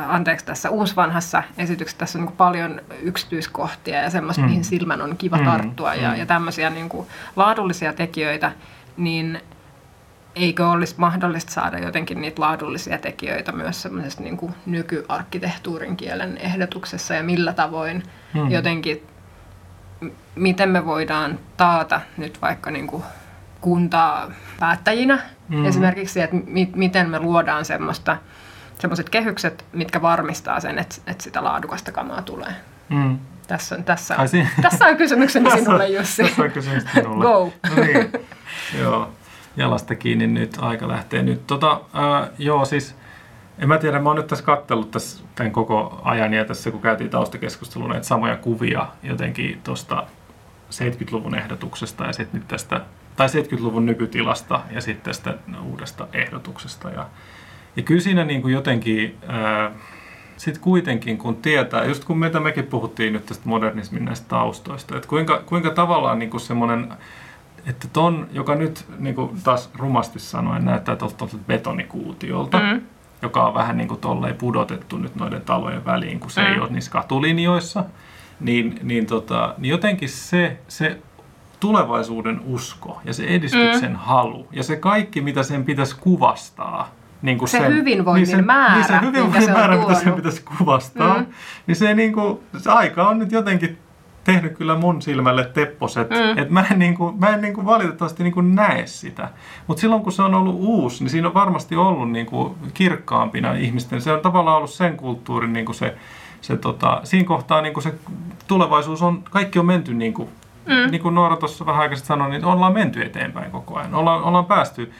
[0.08, 4.48] anteeksi, tässä uusvanhassa esityksessä tässä on niin paljon yksityiskohtia ja semmoista, Mm.
[4.48, 6.16] mihin silmän on kiva Mm, tarttua ja, mm.
[6.16, 8.52] ja tämmöisiä niin kuin laadullisia tekijöitä,
[8.98, 9.42] niin
[10.36, 17.14] eikö olisi mahdollista saada jotenkin niitä laadullisia tekijöitä myös semmoisessa niin kuin nykyarkkitehtuurin kielen ehdotuksessa
[17.14, 18.52] ja millä tavoin Mm.
[18.52, 19.08] jotenkin,
[20.36, 23.04] miten me voidaan taata nyt vaikka niin kuin
[23.62, 25.20] kuntaa päättäjinä
[25.50, 25.66] mm.
[25.66, 28.18] esimerkiksi, että mi- miten me luodaan semmoista,
[28.84, 32.56] semmoiset kehykset, mitkä varmistaa sen, että, että sitä laadukasta kamaa tulee.
[32.90, 33.20] Mm.
[33.48, 34.28] Tässä on, tässä on,
[34.62, 36.24] tässä on kysymykseni sinulle, Jussi.
[36.24, 37.24] Tässä on kysymys sinulle.
[37.24, 37.54] Go.
[37.70, 38.12] No niin,
[38.82, 39.10] joo.
[39.58, 41.48] Jalasta kiinni nyt, aika lähtee nyt.
[41.48, 42.96] Tota, ää, joo, siis
[43.60, 46.82] en mä tiedä, mä oon nyt tässä kattellut tässä tämän koko ajan ja tässä kun
[46.82, 50.04] käytiin taustakeskustelua näitä samoja kuvia jotenkin tuosta
[50.72, 52.82] 70-luvun ehdotuksesta ja sitten nyt tästä,
[53.16, 56.90] tai 70-luvun nykytilasta ja sitten tästä uudesta ehdotuksesta.
[56.90, 57.10] Ja,
[57.76, 59.18] ja kyllä siinä niin kuin jotenkin,
[60.38, 65.10] sitten kuitenkin kun tietää, just kun meitä mekin puhuttiin nyt tästä modernismin näistä taustoista, että
[65.10, 66.94] kuinka, kuinka tavallaan niin kuin semmoinen,
[67.68, 72.82] että ton, joka nyt niin kuin taas rumasti sanoen näyttää tuolta betonikuutiolta, mm.
[73.22, 76.48] Joka on vähän niin kuin tolleen pudotettu nyt noiden talojen väliin, kun se mm.
[76.48, 77.84] ei ole niissä katulinjoissa,
[78.40, 81.00] niin, niin, tota, niin jotenkin se, se
[81.60, 83.98] tulevaisuuden usko ja se edistyksen mm.
[83.98, 86.92] halu ja se kaikki, mitä sen pitäisi kuvastaa,
[87.24, 90.14] niin kuin Se sen, hyvinvoinnin niin sen, määrä, niin se hyvinvoinnin se määrä, mitä sen
[90.14, 91.26] pitäisi kuvastaa, mm.
[91.68, 93.78] Niin se, niin kuin, se aika on nyt jotenkin
[94.24, 96.38] tehnyt kyllä mun silmälle tepposet, mm.
[96.38, 99.30] Että mä en, niin kuin, mä en niin kuin valitettavasti niin kuin näe sitä.
[99.68, 103.54] Mutta silloin kun se on ollut uusi, niin siinä on varmasti ollut niin kuin kirkkaampina
[103.54, 105.96] ihmisten, se on tavallaan ollut sen kulttuurin niin kuin se,
[106.42, 107.94] se tota, siinä kohtaa niin kuin se
[108.48, 110.30] tulevaisuus on, kaikki on menty niin kuin,
[110.66, 110.92] mm.
[110.92, 113.96] niin kuin Noora tuossa vähän aikaisemmin sanoi, niin ollaan menty eteenpäin koko ajan.
[113.96, 114.92] Ollaan, ollaan päästy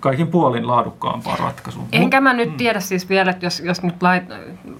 [0.00, 1.88] kaikin puolin laadukkaampaan ratkaisuun.
[1.92, 2.36] Enkä mä Mm.
[2.36, 4.24] nyt tiedä siis vielä, että jos, jos nyt lait,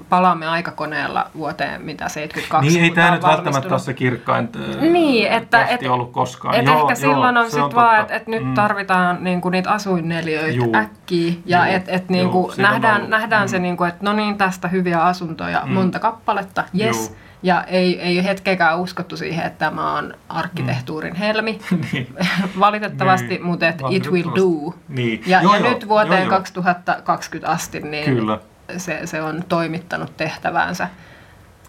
[0.09, 4.81] palaamme aikakoneella vuoteen mitä 72, Niin ei tämä nyt on välttämättä ole se kirkkain äh,
[4.83, 6.55] Niin, että- et- ollut koskaan.
[6.55, 8.55] Et Joo, ehkä silloin joo, on se sitten vaan, että et nyt Mm.
[8.55, 10.77] tarvitaan niinku niitä asuinneliöitä Juu.
[10.77, 13.49] äkkiä ja että et niinku on nähdään, nähdään Mm.
[13.49, 15.73] se, niinku, että no niin, tästä hyviä asuntoja, Mm.
[15.73, 17.09] monta kappaletta, yes.
[17.09, 17.17] Juu.
[17.43, 21.61] Ja ei, ei hetkeäkään uskottu siihen, että tämä on arkkitehtuurin helmi,
[21.93, 22.15] niin.
[22.61, 24.75] valitettavasti, Niin, mutta et it will do.
[24.89, 25.23] Niin.
[25.27, 26.31] Ja, Joo, ja joo, nyt vuoteen joo, joo.
[26.31, 28.39] 2020 asti, niin Kyllä.
[28.77, 30.89] se, se on toimittanut tehtäväänsä.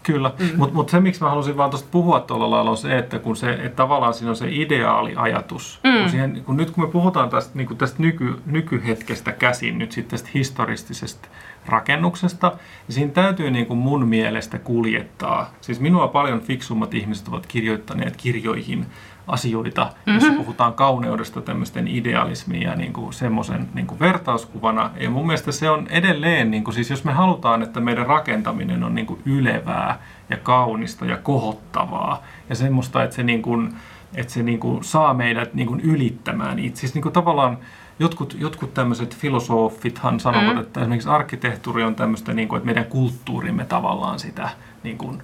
[0.02, 0.48] Kyllä, mm.
[0.56, 3.36] mutta mut se miksi mä halusin vaan tuosta puhua tuolla lailla on se, että kun
[3.36, 5.80] se, että tavallaan siinä on se ideaaliajatus.
[5.84, 6.00] Mm.
[6.00, 10.10] Kun siihen, kun nyt kun me puhutaan tästä, niin tästä nyky, nykyhetkestä käsin, nyt sitten
[10.10, 11.28] tästä historistisesta
[11.66, 12.52] rakennuksesta,
[12.88, 15.50] niin siinä täytyy niin kuin mun mielestä kuljettaa.
[15.60, 18.86] Siis minua paljon fiksummat ihmiset ovat kirjoittaneet kirjoihin
[19.26, 20.14] asioita, mm-hmm.
[20.14, 24.90] jossa puhutaan kauneudesta tämmöisten idealismin ja niin kuin semmoisen niin kuin vertauskuvana.
[25.00, 28.84] Ja mun mielestä se on edelleen, niin kuin, siis jos me halutaan, että meidän rakentaminen
[28.84, 29.98] on niin kuin ylevää
[30.30, 33.74] ja kaunista ja kohottavaa ja semmoista, että se, niin kuin,
[34.14, 36.80] että se niin kuin saa meidät niin kuin ylittämään itse.
[36.80, 37.58] Siis niin kuin tavallaan
[37.98, 40.60] jotkut, jotkut tämmöiset filosofithan sanovat, mm.
[40.60, 44.48] että esimerkiksi arkkitehtuuri on tämmöistä, niin kuin, että meidän kulttuurimme tavallaan sitä
[44.82, 45.22] niin kuin,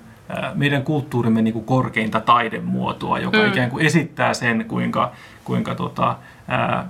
[0.54, 3.48] meidän kulttuurimme niin kuin korkeinta taidemuotoa, joka mm.
[3.48, 5.12] ikään kuin esittää sen, kuinka,
[5.44, 6.16] kuinka, tota,
[6.48, 6.88] ää,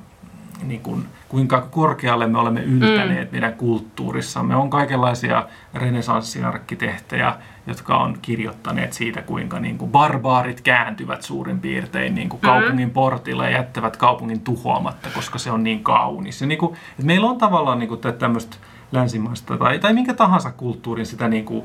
[0.63, 3.35] niin kuin, kuinka korkealle me olemme yltäneet mm.
[3.35, 4.57] meidän kulttuurissamme.
[4.57, 7.35] On kaikenlaisia renesanssiarkkitehtejä,
[7.67, 13.45] jotka on kirjoittaneet siitä, kuinka niin kuin barbaarit kääntyvät suurin piirtein niin kuin kaupungin portilla
[13.45, 16.41] ja jättävät kaupungin tuhoamatta, koska se on niin kaunis.
[16.41, 18.57] Ja niin kuin, että meillä on tavallaan niin kuin tämmöistä
[18.93, 21.65] länsimaista tai, tai minkä tahansa kulttuurin sitä, niin kuin,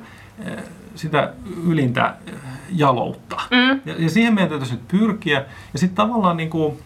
[0.96, 1.34] sitä
[1.68, 2.16] ylintä
[2.76, 3.42] jaloutta.
[3.52, 3.82] Mm.
[3.86, 5.46] Ja, ja siihen meidän täytyisi nyt pyrkiä.
[5.74, 6.78] Ja sitten tavallaan niin kuin,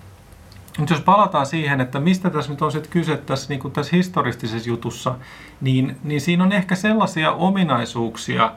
[0.78, 4.70] Mutta jos palataan siihen, että mistä tässä nyt on sitten kyse tässä, niin tässä historistisessa
[4.70, 5.16] jutussa,
[5.62, 8.52] niin, niin siinä on ehkä sellaisia ominaisuuksia,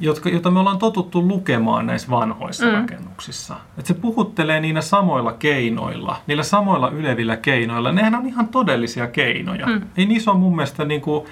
[0.00, 2.72] jotka, joita me ollaan totuttu lukemaan näissä vanhoissa mm.
[2.72, 3.56] rakennuksissa.
[3.78, 7.92] Et se puhuttelee niillä samoilla keinoilla, niillä samoilla ylevillä keinoilla.
[7.92, 9.66] Nehän on ihan todellisia keinoja.
[9.66, 9.82] Mm.
[9.96, 11.26] Ei niissä ole mun mielestä niin kuin,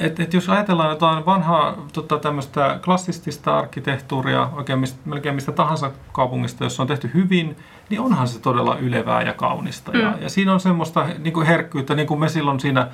[0.00, 5.90] et, et jos ajatellaan jotain vanhaa tota, tämmöistä klassistista arkkitehtuuria, oikein mistä, melkein mistä tahansa
[6.12, 7.56] kaupungista, jossa on tehty hyvin,
[7.90, 9.92] niin onhan se todella ylevää ja kaunista.
[9.92, 10.00] Mm.
[10.00, 12.88] Ja, ja siinä on semmoista niin kuin herkkyyttä, niin kuin me silloin siinä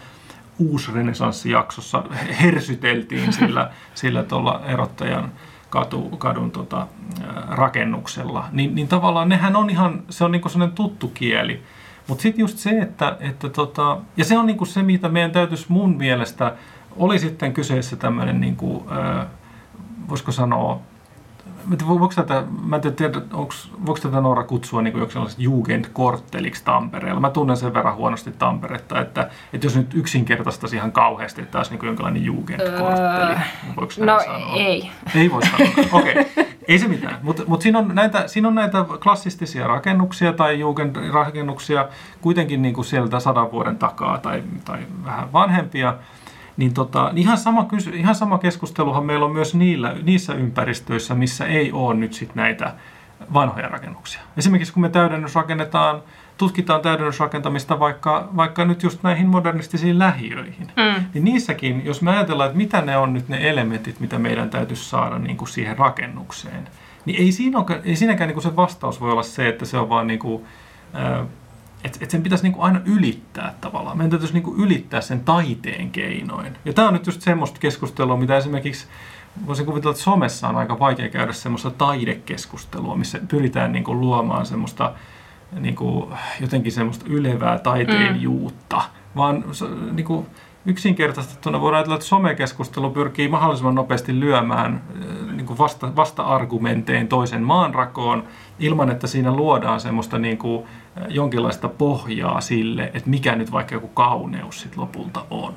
[0.59, 2.03] uusrenesanssijaksossa
[2.43, 5.33] hersyteltiin sillä, sillä tuolla erottajan
[5.71, 6.87] katu, kadun tota,
[7.49, 11.63] rakennuksella, niin, niin tavallaan nehän on ihan, se on niinku sellainen tuttu kieli.
[12.09, 15.67] Mutta sitten just se, että, että tota, ja se on niinku se, mitä meidän täytyisi
[15.69, 16.55] mun mielestä,
[16.97, 18.87] oli sitten kyseessä tämmöinen, niinku,
[20.09, 20.81] voisiko sanoa,
[21.89, 27.21] voiko tätä, mä en tiedä, onks, voiko tätä Noora kutsua niin sellaiset Jugendkortteliksi Tampereella.
[27.21, 31.71] Mä tunnen sen verran huonosti Tamperetta, että, että jos nyt yksinkertaistaisi ihan kauheasti, että olisi
[31.71, 33.33] niin jonkinlainen Jugendkortteli.
[33.33, 33.39] Öö,
[33.77, 34.57] voiko no sanoa?
[34.57, 34.91] ei.
[35.15, 36.21] Ei voi sanoa, okei.
[36.21, 36.45] Okay.
[36.69, 41.89] Ei se mitään, mutta mut siinä, on näitä, siinä on näitä klassistisia rakennuksia tai Jugend-rakennuksia
[42.21, 45.95] kuitenkin niin kuin sieltä sadan vuoden takaa tai, tai vähän vanhempia.
[46.59, 51.73] Niin tota, ihan, sama, ihan sama keskusteluhan meillä on myös niillä, niissä ympäristöissä, missä ei
[51.73, 52.75] ole nyt sit näitä
[53.35, 54.21] vanhoja rakennuksia.
[54.37, 56.03] Esimerkiksi kun me täydennysrakennetaan,
[56.39, 61.05] tutkitaan täydennysrakentamista vaikka, vaikka nyt just näihin modernistisiin lähiöihin, mm.
[61.15, 64.85] niin niissäkin, jos me ajatellaan, että mitä ne on nyt ne elementit, mitä meidän täytyisi
[64.85, 66.69] saada niin kuin siihen rakennukseen,
[67.05, 69.79] niin ei, siinä ole, ei siinäkään niin kuin se vastaus voi olla se, että se
[69.79, 70.45] on vaan niin kuin,
[71.85, 73.97] että et sen pitäisi niinku aina ylittää tavallaan.
[73.97, 76.59] Meidän täytyisi niinku ylittää sen taiteen keinoin.
[76.65, 78.87] Ja tämä on nyt just semmoista keskustelua, mitä esimerkiksi
[79.47, 84.93] voisin kuvitella, että somessa on aika vaikea käydä semmoista taidekeskustelua, missä pyritään niinku luomaan semmoista
[85.61, 88.77] niinku, jotenkin semmoista ylevää taiteenjuutta.
[88.77, 89.17] Mm.
[89.17, 89.45] Vaan
[89.93, 90.27] niinku,
[90.67, 94.83] yksinkertaistettuna voidaan ajatella, että somekeskustelu pyrkii mahdollisimman nopeasti lyömään
[95.37, 98.25] niin vasta, vasta-argumentein toisen maanrakoon
[98.59, 100.65] ilman, että siinä luodaan semmoista niin kuin,
[101.09, 105.55] jonkinlaista pohjaa sille, että mikä nyt vaikka joku kauneus sit lopulta on.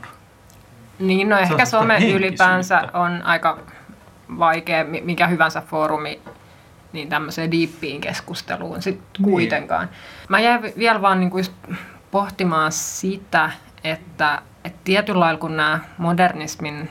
[1.00, 3.60] Niin, no ehkä some ylipäänsä on aika
[4.40, 6.22] vaikea, mikä hyvänsä foorumi
[6.94, 9.32] niin tämmöiseen diippiin keskusteluun sitten niin.
[9.32, 9.90] kuitenkaan.
[10.30, 11.38] Mä jäin vielä vaan niinku
[12.12, 13.52] pohtimaan sitä,
[13.84, 16.90] että, että tietyllä lailla kun nämä modernismin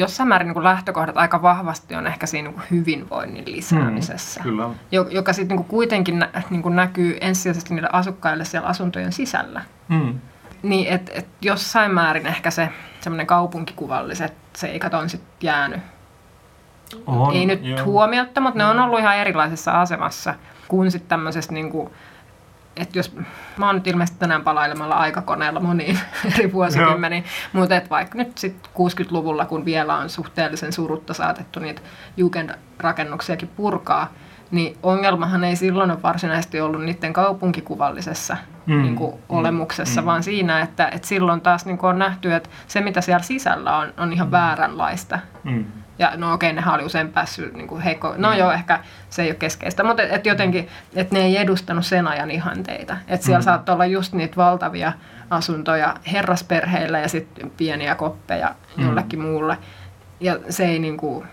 [0.00, 4.44] jossain määrin niin kuin lähtökohdat aika vahvasti on ehkä siinä niin kuin hyvinvoinnin lisäämisessä, mm,
[4.44, 4.70] kyllä.
[5.10, 9.62] joka sitten niin kuitenkin nä, niin kuin näkyy ensisijaisesti niille asukkaille siellä asuntojen sisällä.
[9.88, 10.20] Mm.
[10.62, 12.68] Niin, että et jossain määrin ehkä se
[13.00, 15.80] semmoinen kaupunkikuvalliset seikat on sitten jäänyt.
[17.06, 17.84] On, Ei nyt joo.
[17.84, 20.34] huomiotta, mutta ne on ollut ihan erilaisessa asemassa
[20.68, 21.90] kuin sitten tämmöisessä niin kuin,
[22.76, 23.16] että jos
[23.56, 25.98] mä oon nyt ilmeisesti tänään palailemalla aikakoneella moniin
[26.34, 31.82] eri vuosikymmeniin, mutta et vaikka nyt sitten 60-luvulla, kun vielä on suhteellisen surutta saatettu niitä
[32.16, 34.12] Jugend-rakennuksiakin purkaa,
[34.50, 38.82] niin ongelmahan ei silloin ole varsinaisesti ollut niiden kaupunkikuvallisessa mm.
[38.82, 40.04] niin kuin, olemuksessa, mm.
[40.04, 43.76] vaan siinä, että, että silloin taas niin kuin on nähty, että se mitä siellä sisällä
[43.76, 44.32] on, on ihan mm.
[44.32, 45.18] vääränlaista.
[45.44, 45.64] Mm.
[46.00, 48.14] Ja no okei, nehän oli usein päässyt niin kuin heikko.
[48.16, 48.38] No mm.
[48.38, 52.08] joo, ehkä se ei ole keskeistä, mutta et, et jotenkin, että ne ei edustanut sen
[52.08, 52.96] ajan ihanteita.
[53.08, 53.44] Että siellä mm.
[53.44, 54.92] saattoi olla just niitä valtavia
[55.30, 58.86] asuntoja herrasperheillä ja sitten pieniä koppeja mm.
[58.86, 59.58] jollekin muulle.
[60.20, 61.26] Ja se ei niin kuin,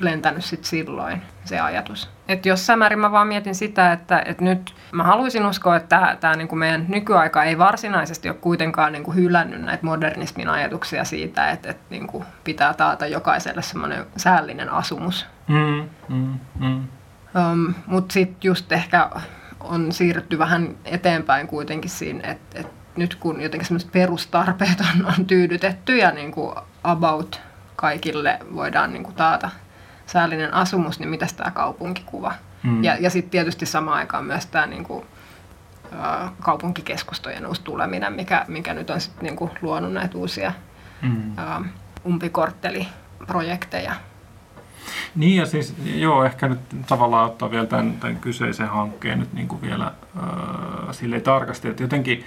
[0.00, 2.10] lentänyt sit silloin se ajatus.
[2.28, 6.36] Et jossain määrin mä vaan mietin sitä, että, että nyt mä haluaisin uskoa, että tämä,
[6.36, 11.50] niin kuin meidän nykyaika ei varsinaisesti ole kuitenkaan niin kuin hylännyt näitä modernismin ajatuksia siitä,
[11.50, 15.26] että, että niin kuin pitää taata jokaiselle semmoinen säällinen asumus.
[15.48, 16.84] Mm, mm, mm.
[17.52, 19.10] Um, Mutta sitten just ehkä
[19.60, 25.26] on siirrytty vähän eteenpäin kuitenkin siinä, että, että nyt kun jotenkin semmoiset perustarpeet on, on
[25.26, 27.40] tyydytetty ja niin kuin about
[27.76, 29.50] kaikille voidaan niin kuin taata
[30.12, 32.34] säällinen asumus, niin mitäs tämä kaupunkikuva?
[32.62, 32.84] Mm.
[32.84, 35.04] Ja, ja sitten tietysti samaan aikaan myös tämä niin kuin,
[36.00, 40.52] ä, kaupunkikeskustojen uusi tuleminen, mikä, mikä nyt on sit, niin kuin, luonut näitä uusia
[41.02, 41.38] mm.
[41.38, 41.60] ä,
[42.06, 43.94] umpikortteliprojekteja.
[45.16, 49.48] Niin ja siis joo, ehkä nyt tavallaan ottaa vielä tämän, tämän kyseisen hankkeen nyt niin
[49.48, 49.92] kuin vielä äh,
[50.90, 52.24] silleen tarkasti, että jotenkin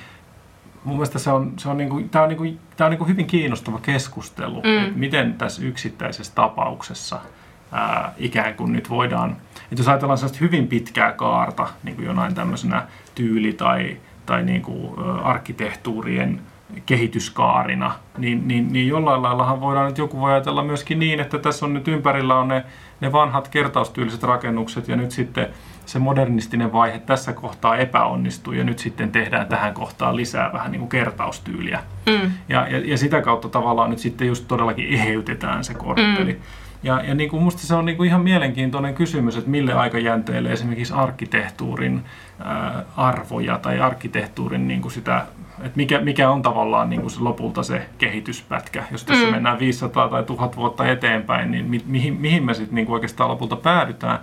[0.83, 2.97] mun mielestä se on, se on, niin kuin, tämä on, niin kuin, tämä on niin
[2.97, 4.77] kuin hyvin kiinnostava keskustelu, mm.
[4.83, 7.21] että miten tässä yksittäisessä tapauksessa–
[7.71, 9.31] ää, ikään kuin nyt voidaan,
[9.71, 14.61] että jos ajatellaan sellaista hyvin pitkää kaarta niin kuin jonain tämmöisenä tyyli- tai, tai niin
[14.61, 16.41] kuin, ä, arkkitehtuurien
[16.85, 21.65] kehityskaarina, niin, niin, niin jollain laillahan voidaan, että joku voi ajatella myöskin niin, että tässä
[21.65, 22.63] on nyt ympärillä on ne,
[23.01, 25.47] ne vanhat kertaustyyliset rakennukset ja nyt sitten
[25.85, 30.79] se modernistinen vaihe tässä kohtaa epäonnistuu ja nyt sitten tehdään tähän kohtaan lisää vähän niin
[30.79, 31.79] kuin kertaustyyliä.
[32.05, 32.31] Mm.
[32.49, 36.33] Ja, ja, ja sitä kautta tavallaan nyt sitten just todellakin eheytetään se kortteli.
[36.33, 36.39] Mm.
[36.83, 40.51] Ja, ja niin kuin musta se on niin kuin ihan mielenkiintoinen kysymys, että mille aikajänteelle
[40.51, 42.05] esimerkiksi arkkitehtuurin
[42.39, 45.25] ää, arvoja tai arkkitehtuurin niin kuin sitä,
[45.57, 48.83] että mikä, mikä on tavallaan niin kuin se lopulta se kehityspätkä.
[48.91, 49.31] Jos tässä mm.
[49.31, 53.29] mennään 500 tai 1000 vuotta eteenpäin, niin mi, mihin, mihin me sitten niin kuin oikeastaan
[53.29, 54.19] lopulta päädytään.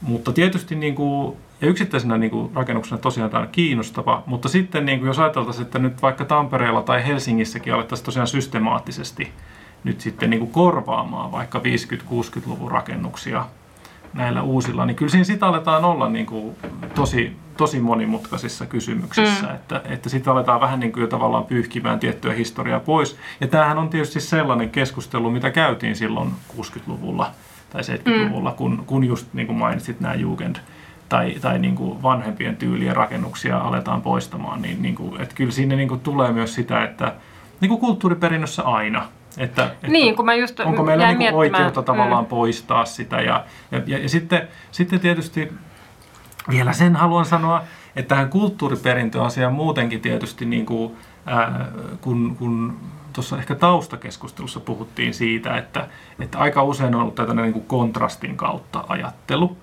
[0.00, 4.86] Mutta tietysti niin kuin, ja yksittäisenä niin kuin rakennuksena tosiaan tämä on kiinnostava, mutta sitten
[4.86, 9.32] niin kuin jos ajateltaisiin, että nyt vaikka Tampereella tai Helsingissäkin alettaisiin tosiaan systemaattisesti
[9.84, 13.44] nyt sitten niin kuin korvaamaan vaikka 50-60-luvun rakennuksia
[14.14, 16.56] näillä uusilla, niin kyllä siinä sitä aletaan olla niin kuin
[16.94, 19.54] tosi, tosi monimutkaisissa kysymyksissä, mm.
[19.54, 23.16] että, että sitten aletaan vähän niin kuin jo tavallaan pyyhkimään tiettyä historiaa pois.
[23.40, 27.30] Ja tämähän on tietysti sellainen keskustelu, mitä käytiin silloin 60-luvulla
[27.70, 28.56] tai 70-luvulla, mm.
[28.56, 30.56] kun, kun just niin kuin mainitsit nämä Jugend
[31.08, 35.76] tai, tai niin kuin vanhempien tyylien rakennuksia aletaan poistamaan, niin, niin kuin, että kyllä sinne
[35.76, 37.14] niin kuin tulee myös sitä, että
[37.60, 39.08] niin kuin kulttuuriperinnössä aina,
[39.38, 42.28] että, että niin, kun mä just onko meillä niin oikeutta tavallaan mm.
[42.28, 43.20] poistaa sitä.
[43.20, 45.52] Ja, ja, ja, ja sitten, sitten tietysti
[46.50, 47.62] vielä sen haluan sanoa,
[47.96, 51.68] että tähän kulttuuriperintöasiaan muutenkin tietysti, niin kuin, ää,
[52.00, 52.80] kun, kun
[53.12, 55.88] tuossa ehkä taustakeskustelussa puhuttiin siitä, että,
[56.20, 59.56] että aika usein on ollut tätä niin kuin kontrastin kautta ajattelu.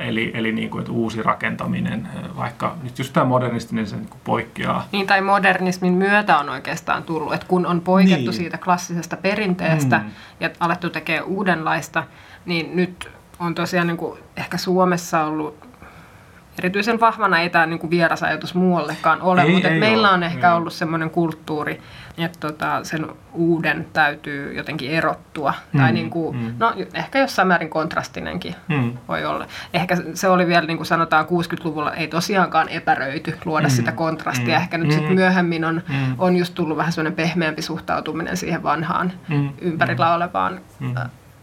[0.00, 4.20] Eli eli niin kuin, että uusi rakentaminen, vaikka nyt just tämä modernistinen se niin kuin
[4.24, 4.88] poikkeaa.
[4.92, 8.32] Niin, tai modernismin myötä on oikeastaan tullut, että kun on poikettu niin.
[8.32, 10.10] siitä klassisesta perinteestä mm.
[10.40, 12.04] ja alettu tekemään uudenlaista,
[12.46, 15.65] niin nyt on tosiaan niin kuin ehkä Suomessa ollut
[16.58, 20.14] erityisen vahvana ei tämä niin vieras ajatus muuallekaan ole, ei, mutta ei meillä ole.
[20.14, 20.56] on ehkä ei.
[20.56, 21.80] ollut semmoinen kulttuuri,
[22.18, 25.54] että tota, sen uuden täytyy jotenkin erottua.
[25.72, 26.54] Mm, tai niin kuin, mm.
[26.58, 28.92] no, ehkä jossain määrin kontrastinenkin mm.
[29.08, 29.46] voi olla.
[29.74, 34.56] Ehkä se oli vielä, niin kuin sanotaan, 60-luvulla ei tosiaankaan epäröity luoda mm, sitä kontrastia.
[34.56, 36.14] Mm, ehkä nyt mm, sitten myöhemmin on, mm.
[36.18, 40.94] on just tullut vähän semmoinen pehmeämpi suhtautuminen siihen vanhaan mm, ympärillä mm, olevaan mm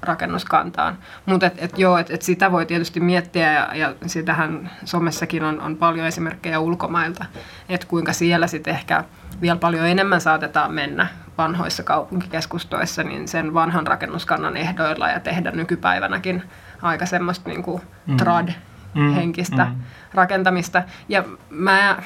[0.03, 0.97] rakennuskantaan.
[1.25, 5.61] Mutta et, et joo, et, et sitä voi tietysti miettiä ja, ja sitähän somessakin on,
[5.61, 7.25] on paljon esimerkkejä ulkomailta,
[7.69, 9.03] että kuinka siellä sitten ehkä
[9.41, 16.43] vielä paljon enemmän saatetaan mennä vanhoissa kaupunkikeskustoissa niin sen vanhan rakennuskannan ehdoilla ja tehdä nykypäivänäkin
[16.81, 18.17] aika semmoista niin kuin mm.
[18.17, 19.71] trad-henkistä mm.
[19.71, 19.83] mm.
[20.13, 20.83] rakentamista.
[21.09, 21.97] Ja mä,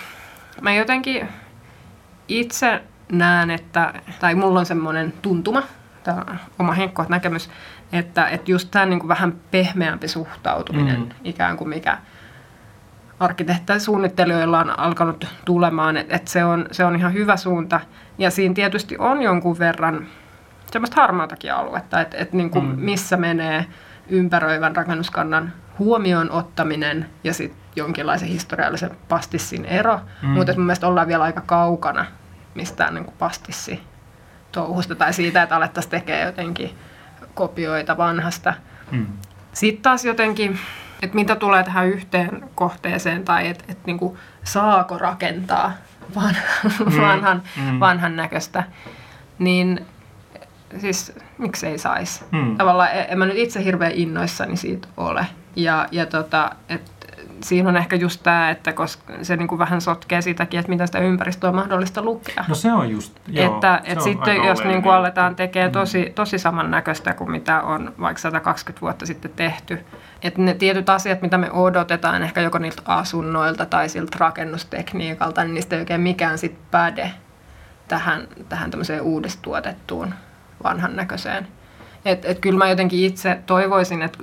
[0.62, 1.28] mä jotenkin
[2.28, 5.64] itse näen, että, tai mulla on semmoinen tuntuma,
[6.04, 6.24] tämä
[6.60, 7.50] oma henkko näkemys,
[7.92, 11.10] että, että just tämä niin kuin vähän pehmeämpi suhtautuminen mm.
[11.24, 11.98] ikään kuin mikä
[13.20, 17.80] arkkitehtä suunnittelijoilla on alkanut tulemaan, että, että se, on, se on ihan hyvä suunta.
[18.18, 20.08] Ja siinä tietysti on jonkun verran
[20.72, 22.76] semmoista harmaatakin aluetta, että, että niin kuin mm.
[22.78, 23.66] missä menee
[24.10, 30.00] ympäröivän rakennuskannan huomioon ottaminen ja sitten jonkinlaisen historiallisen pastissin ero.
[30.22, 30.30] Mm.
[30.30, 32.06] Mutta mun mielestä ollaan vielä aika kaukana
[32.56, 33.84] mistään niin kuin pastissi
[34.52, 36.72] touhusta tai siitä, että alettaisiin tekemään jotenkin
[37.34, 38.54] kopioita vanhasta.
[38.92, 39.06] Hmm.
[39.54, 40.60] Sitten taas jotenkin,
[41.02, 45.72] että mitä tulee tähän yhteen kohteeseen tai että et niinku, saako rakentaa
[46.16, 47.02] van, hmm.
[47.02, 47.80] vanhan, hmm.
[47.80, 48.64] vanhan näköistä,
[49.40, 49.86] niin
[50.78, 52.24] siis miksei saisi.
[52.32, 52.58] Hmm.
[52.58, 55.26] Tavallaan e, en mä nyt itse hirveän innoissani siitä ole.
[55.56, 56.92] Ja, ja tota, että
[57.44, 60.88] siinä on ehkä just tämä, että koska se niin kuin vähän sotkee sitäkin, että miten
[60.88, 62.46] sitä ympäristöä on mahdollista lukea.
[62.48, 66.40] No se on just, joo, Että et sitten jos niin kuin aletaan tekemään tosi, tosi
[66.40, 69.80] samannäköistä kuin mitä on vaikka 120 vuotta sitten tehty,
[70.22, 75.54] että ne tietyt asiat, mitä me odotetaan ehkä joko niiltä asunnoilta tai siltä rakennustekniikalta, niin
[75.54, 77.12] niistä ei oikein mikään sitten päde
[77.88, 80.14] tähän, tähän tämmöiseen uudistuotettuun
[80.64, 81.48] vanhan näköiseen.
[82.06, 84.20] Että et kyllä mä jotenkin itse toivoisin, että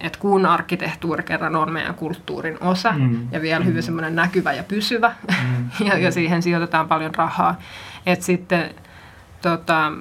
[0.00, 3.28] että kun arkkitehtuuri kerran on meidän kulttuurin osa mm.
[3.32, 3.66] ja vielä mm.
[3.66, 5.70] hyvin semmoinen näkyvä ja pysyvä mm.
[5.86, 7.58] ja, ja siihen sijoitetaan paljon rahaa,
[8.06, 8.74] että sitten
[9.42, 9.92] tota,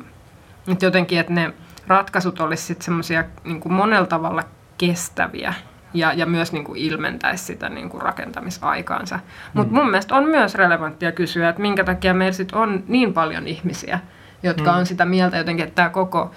[0.67, 1.53] että jotenkin, että ne
[1.87, 4.43] ratkaisut olisivat sitten semmoisia niin monella tavalla
[4.77, 5.53] kestäviä
[5.93, 9.19] ja, ja myös niin kuin ilmentäisi sitä niin kuin rakentamisaikaansa.
[9.53, 9.79] Mutta mm.
[9.79, 13.99] mun mielestä on myös relevanttia kysyä, että minkä takia meillä sit on niin paljon ihmisiä,
[14.43, 14.77] jotka mm.
[14.77, 16.31] on sitä mieltä jotenkin, että tämä koko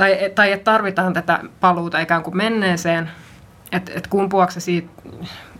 [0.00, 3.10] tai, tai että tarvitaan tätä paluuta ikään kuin menneeseen,
[3.72, 4.88] että et kumpuako se siitä,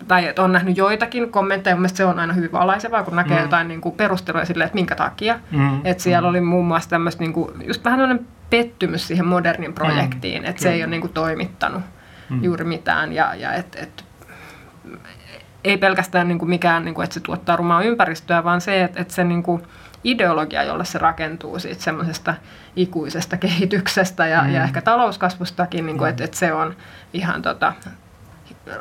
[0.09, 3.43] tai että on nähnyt joitakin kommentteja, mun se on aina hyvin valaisevaa, kun näkee mm.
[3.43, 5.41] jotain niin kuin perusteluja sille, että minkä takia.
[5.51, 5.81] Mm.
[5.85, 6.31] Että siellä mm.
[6.31, 10.49] oli muun muassa tämmöistä, niin kuin, just vähän tämmöinen pettymys siihen modernin projektiin, mm.
[10.49, 11.83] että se ei ole niin kuin toimittanut
[12.31, 12.45] mm.
[12.45, 14.05] juuri mitään, ja, ja että et,
[15.65, 19.01] ei pelkästään niin kuin mikään, niin kuin, että se tuottaa rumaa ympäristöä, vaan se, että,
[19.01, 19.63] että se niin kuin,
[20.05, 22.35] ideologia, jolle se rakentuu siitä semmoisesta
[22.77, 24.51] ikuisesta kehityksestä ja, mm.
[24.51, 26.07] ja ehkä talouskasvustakin, niin mm.
[26.07, 26.77] että, että se on
[27.13, 27.73] ihan tota,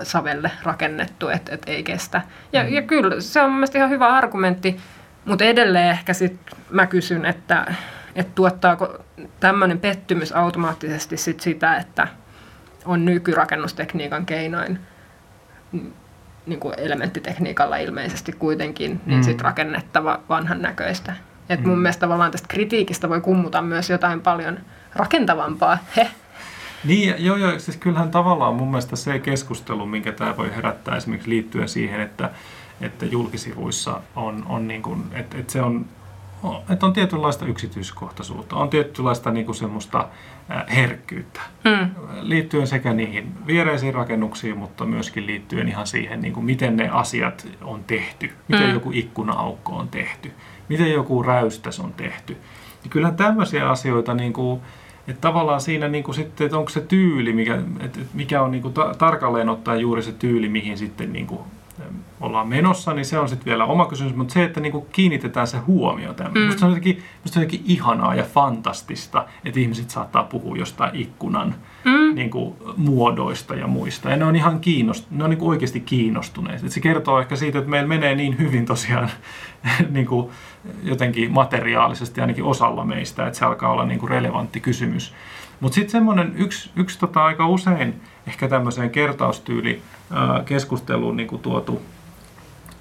[0.03, 2.21] savelle rakennettu, että, että ei kestä.
[2.53, 2.73] Ja, mm.
[2.73, 4.79] ja kyllä, se on mielestäni ihan hyvä argumentti,
[5.25, 6.39] mutta edelleen ehkä sit
[6.69, 7.73] mä kysyn, että,
[8.15, 9.03] että tuottaako
[9.39, 12.07] tämmöinen pettymys automaattisesti sit sitä, että
[12.85, 14.79] on nykyrakennustekniikan keinoin
[16.49, 19.23] niin kuin elementtitekniikalla ilmeisesti kuitenkin, niin mm.
[19.23, 21.15] sit rakennettava vanhan näköistä.
[21.49, 21.81] Et mun mm.
[21.81, 24.59] mielestä tavallaan tästä kritiikistä voi kummuta myös jotain paljon
[24.95, 25.77] rakentavampaa.
[25.97, 26.09] He.
[26.83, 31.29] Niin, joo, joo, siis kyllähän tavallaan mun mielestä se keskustelu, minkä tämä voi herättää esimerkiksi
[31.29, 32.29] liittyen siihen, että,
[32.81, 35.85] että julkisivuissa on, on niin kuin, että, että se on
[36.69, 40.07] että on tietynlaista yksityiskohtaisuutta, on tietynlaista niin kuin semmoista
[40.75, 41.89] herkkyyttä mm.
[42.21, 47.47] liittyen sekä niihin viereisiin rakennuksiin, mutta myöskin liittyen ihan siihen, niin kuin miten ne asiat
[47.61, 48.73] on tehty, miten mm.
[48.73, 50.31] joku ikkuna-aukko on tehty,
[50.69, 52.37] miten joku räystäs on tehty.
[52.83, 54.61] Ja kyllähän tämmöisiä asioita, niin kuin,
[55.07, 58.61] että tavallaan siinä niin kuin sitten, että onko se tyyli, mikä, että mikä on niin
[58.61, 61.41] kuin ta- tarkalleen ottaen juuri se tyyli, mihin sitten niin kuin
[62.21, 65.57] ollaan menossa, niin se on sitten vielä oma kysymys, mutta se, että niinku kiinnitetään se
[65.57, 66.33] huomio tähän.
[66.33, 66.41] Mm.
[66.41, 71.55] Musta, se on jotenkin, musta jotenkin ihanaa ja fantastista, että ihmiset saattaa puhua jostain ikkunan
[71.85, 72.15] mm.
[72.15, 74.09] niinku, muodoista ja muista.
[74.09, 76.63] Ja ne on ihan kiinnost, ne on niinku oikeasti kiinnostuneet.
[76.63, 79.09] Et se kertoo ehkä siitä, että meillä menee niin hyvin tosiaan
[79.89, 80.31] niinku,
[80.83, 85.13] jotenkin materiaalisesti ainakin osalla meistä, että se alkaa olla niinku relevantti kysymys.
[85.59, 89.81] Mutta sitten semmoinen yksi, yksi tota, aika usein ehkä tämmöiseen kertaustyyli
[90.45, 91.81] keskusteluun niin kuin tuotu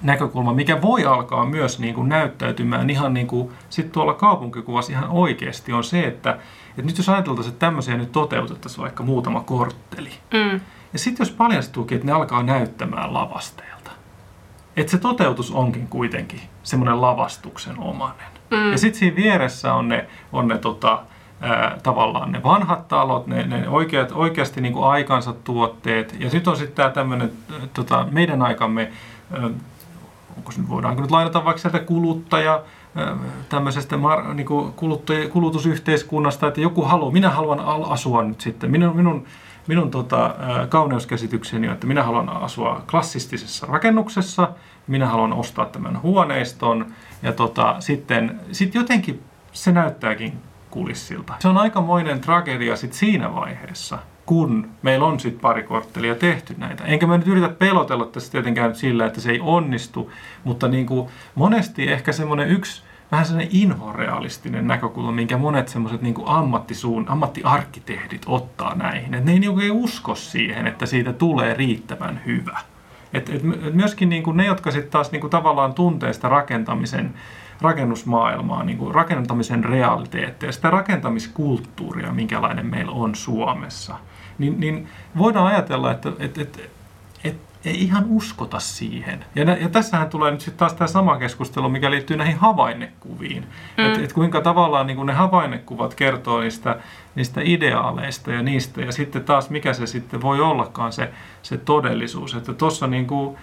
[0.02, 5.08] näkökulma, mikä voi alkaa myös niin kuin näyttäytymään ihan niin kuin sit tuolla kaupunkikuvassa ihan
[5.08, 6.38] oikeasti, on se, että,
[6.70, 10.60] että nyt jos ajateltaisiin, että tämmöisiä nyt toteutettaisiin vaikka muutama kortteli, mm.
[10.92, 13.90] ja sitten jos paljastuukin, että ne alkaa näyttämään lavasteelta,
[14.76, 18.26] että se toteutus onkin kuitenkin semmoinen lavastuksen omainen.
[18.50, 18.72] Mm.
[18.72, 21.02] Ja sitten siinä vieressä on ne, on ne tota,
[21.82, 26.16] tavallaan ne vanhat talot, ne, ne oikeat, oikeasti niin kuin aikansa tuotteet.
[26.20, 27.32] Ja sitten on sitten tämä tämmöinen
[27.74, 28.92] tota, meidän aikamme,
[30.36, 32.62] onko se, voidaanko nyt lainata vaikka sieltä kuluttaja,
[33.48, 34.72] tämmöisestä mar, niin kuin
[35.30, 37.60] kulutusyhteiskunnasta, että joku haluaa, minä haluan
[37.90, 39.24] asua nyt sitten, minun, minun,
[39.66, 40.34] minun tota,
[40.68, 44.48] kauneuskäsitykseni on, että minä haluan asua klassistisessa rakennuksessa,
[44.86, 46.86] minä haluan ostaa tämän huoneiston,
[47.22, 49.22] ja tota, sitten sit jotenkin
[49.52, 50.32] se näyttääkin
[50.70, 51.34] kulissilta.
[51.38, 56.84] Se on aikamoinen tragedia sit siinä vaiheessa, kun meillä on sitten pari korttelia tehty näitä.
[56.84, 60.12] Enkä mä nyt yritä pelotella tässä tietenkään sillä, että se ei onnistu,
[60.44, 66.14] mutta niin kuin monesti ehkä semmoinen yksi vähän sellainen inhorealistinen näkökulma, minkä monet semmoiset niin
[66.26, 69.14] ammattisuun, ammattiarkkitehdit ottaa näihin.
[69.14, 72.58] Että ne ei, niin ei usko siihen, että siitä tulee riittävän hyvä.
[73.12, 73.42] Et, et
[73.72, 77.14] myöskin niin kuin ne, jotka sitten taas niin kuin tavallaan tuntee sitä rakentamisen
[77.60, 83.94] rakennusmaailmaa, niin kuin rakentamisen realiteetteja, sitä rakentamiskulttuuria, minkälainen meillä on Suomessa,
[84.38, 84.88] niin, niin
[85.18, 86.58] voidaan ajatella, että, että, että,
[87.24, 89.24] että ei ihan uskota siihen.
[89.34, 93.46] Ja, ja tässähän tulee nyt sitten taas tämä sama keskustelu, mikä liittyy näihin havainnekuviin.
[93.78, 93.84] Mm.
[93.86, 96.76] Että et kuinka tavallaan niin ne havainnekuvat kertoo niistä,
[97.14, 101.10] niistä ideaaleista ja niistä, ja sitten taas mikä se sitten voi ollakaan se,
[101.42, 102.34] se todellisuus.
[102.34, 103.36] Että tuossa niin kuin,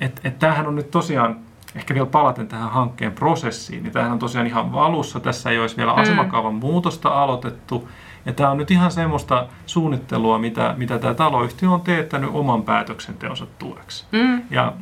[0.00, 1.40] että et tämähän on nyt tosiaan
[1.74, 5.20] ehkä vielä palaten tähän hankkeen prosessiin, niin tämähän on tosiaan ihan alussa.
[5.20, 5.98] Tässä ei olisi vielä mm.
[5.98, 7.88] asemakaavan muutosta aloitettu.
[8.26, 13.46] Ja tämä on nyt ihan semmoista suunnittelua, mitä, mitä tämä taloyhtiö on teettänyt oman päätöksenteonsa
[13.58, 14.06] tueksi.
[14.12, 14.42] Mm.
[14.50, 14.72] Ja,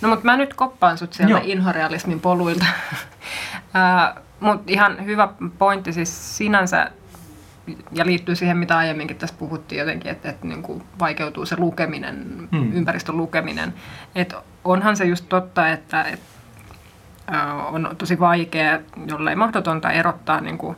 [0.00, 2.66] no mutta mä nyt koppaan sut sieltä inhorealismin poluilta.
[2.94, 6.90] uh, mutta ihan hyvä pointti siis sinänsä
[7.92, 12.48] ja liittyy siihen, mitä aiemminkin tässä puhuttiin jotenkin, että, että niin kuin vaikeutuu se lukeminen,
[12.52, 12.72] hmm.
[12.72, 13.74] ympäristön lukeminen.
[14.14, 16.26] Että onhan se just totta, että, että
[17.66, 20.76] on tosi vaikea, jollei mahdotonta erottaa niin kuin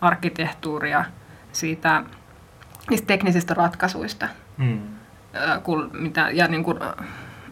[0.00, 1.04] arkkitehtuuria
[1.52, 2.02] siitä,
[2.90, 4.28] niistä teknisistä ratkaisuista
[4.58, 4.80] hmm.
[5.92, 6.78] mitä, ja niin kuin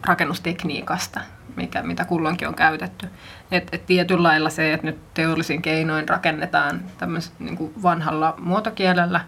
[0.05, 1.21] rakennustekniikasta
[1.55, 3.07] mikä, mitä kulloinkin on käytetty.
[3.51, 6.81] Et, et tietyllä lailla se, että nyt teollisin keinoin rakennetaan
[7.39, 9.21] niin kuin vanhalla muotokielellä,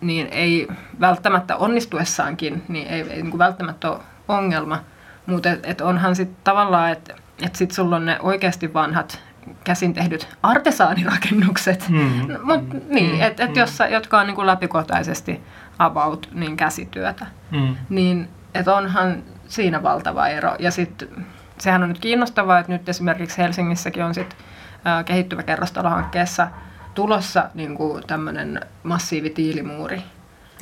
[0.00, 0.68] niin ei
[1.00, 4.80] välttämättä onnistuessaankin, niin ei, ei niin kuin välttämättä ole ongelma.
[5.26, 9.22] Mutta et, et onhan sitten tavallaan, että et sit sulla on ne oikeasti vanhat
[9.64, 11.88] käsin tehdyt artesaanirakennukset.
[11.88, 12.94] No, mut, mm-hmm.
[12.94, 13.60] niin, et, et mm-hmm.
[13.60, 15.42] jossa, jotka on niin kuin läpikohtaisesti
[15.78, 17.76] about niin käsityötä, mm-hmm.
[17.88, 20.56] niin et onhan siinä valtava ero.
[20.58, 21.26] Ja sitten
[21.58, 24.36] sehän on nyt kiinnostavaa, että nyt esimerkiksi Helsingissäkin on sit,
[24.84, 26.48] ää, kehittyvä kerrostalohankkeessa
[26.94, 30.02] tulossa niin tämmöinen massiivi tiilimuuri,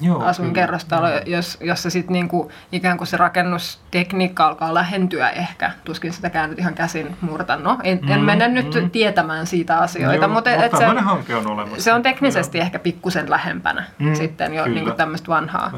[0.00, 5.70] Joo, asuinkerrostalo, jos, jossa sitten niinku, ikään kuin se rakennustekniikka alkaa lähentyä ehkä.
[5.84, 7.56] Tuskin sitä nyt ihan käsin murta.
[7.56, 8.90] No, en, en Mm, mene nyt mm.
[8.90, 11.82] tietämään siitä asioita, Joo, mutta mutta et se, hanke on olemassa.
[11.82, 15.72] se on teknisesti ehkä pikkusen lähempänä Mm, sitten jo niinku tämmöistä vanhaa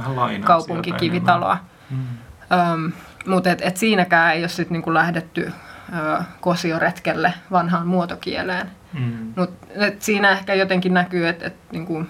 [0.45, 1.59] kaupunkikivitaloa.
[1.91, 1.97] Mm.
[2.53, 2.93] Öm,
[3.27, 5.53] mutta et, et siinäkään ei ole sit niinku lähdetty
[5.99, 8.71] ö, kosioretkelle vanhaan muotokieleen.
[8.93, 9.33] Mm.
[9.37, 12.05] Mut et siinä ehkä jotenkin näkyy, että et, niinku,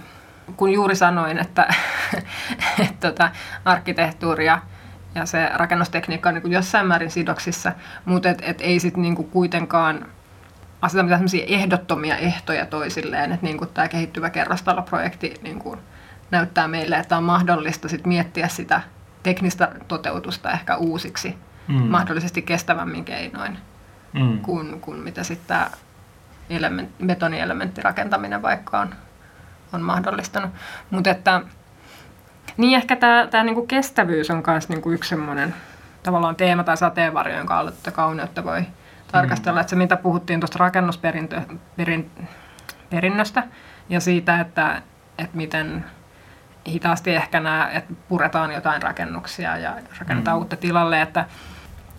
[0.56, 1.74] kun juuri sanoin, että
[2.84, 3.30] et, tota,
[3.64, 4.62] arkkitehtuuri ja,
[5.14, 7.72] ja se rakennustekniikka on niinku jossain määrin sidoksissa,
[8.04, 10.06] mutta et, et ei sitten niinku kuitenkaan
[10.82, 15.76] aseta mitään ehdottomia ehtoja toisilleen, että niinku tämä kehittyvä kerrostaloprojekti niinku
[16.30, 18.80] näyttää meille, että on mahdollista sit miettiä sitä
[19.22, 21.36] teknistä toteutusta ehkä uusiksi,
[21.68, 21.74] mm.
[21.74, 23.58] mahdollisesti kestävämmin keinoin
[24.12, 24.38] Mm.
[24.38, 25.70] kuin, kuin mitä sitten tämä
[26.50, 28.94] element, betonielementtirakentaminen vaikka on,
[29.72, 30.50] on mahdollistanut.
[30.90, 31.40] Mutta että
[32.56, 35.54] niin ehkä tämä tää niinku kestävyys on myös niinku yksi semmoinen
[36.02, 38.62] tavallaan teema tai sateenvarjo, jonka alla tätä kauneutta voi
[39.12, 39.60] tarkastella.
[39.60, 43.42] Että se mitä puhuttiin tuosta rakennusperinnöstä
[43.88, 44.82] ja siitä, että,
[45.18, 45.84] että miten
[46.68, 50.38] hitaasti ehkä nämä, että puretaan jotain rakennuksia ja rakennetaan Mm.
[50.38, 51.24] uutta tilalle, että,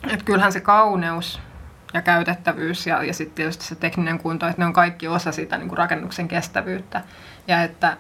[0.10, 1.40] että kyllähän se kauneus
[1.94, 5.58] ja käytettävyys ja, ja sitten tietysti se tekninen kunto, että ne on kaikki osa sitä
[5.58, 7.02] niin kuin rakennuksen kestävyyttä.
[7.50, 7.98] Ja että